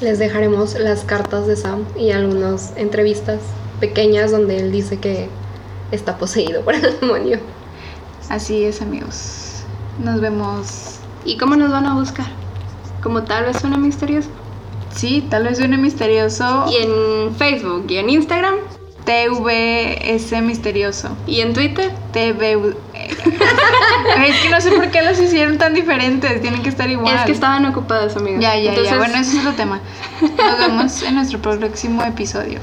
[0.00, 3.40] Les dejaremos las cartas de Sam y algunas entrevistas
[3.80, 5.28] pequeñas donde él dice que
[5.90, 7.38] está poseído por el demonio.
[8.28, 9.64] así es amigos.
[10.04, 10.98] Nos vemos.
[11.24, 12.26] ¿Y cómo nos van a buscar?
[13.02, 14.28] Como tal vez suena misterioso.
[14.96, 16.66] Sí, tal vez suene misterioso.
[16.70, 18.56] Y en Facebook y en Instagram
[19.06, 21.16] TVS misterioso.
[21.26, 21.92] y en Twitter.
[22.12, 22.54] TV.
[24.26, 26.40] es que no sé por qué los hicieron tan diferentes.
[26.40, 27.14] Tienen que estar igual.
[27.14, 28.40] Es que estaban ocupadas, amigos.
[28.40, 28.98] Ya, ya, Entonces, ya.
[28.98, 29.80] Bueno, ese es otro tema.
[30.20, 32.58] Nos vemos en nuestro próximo episodio.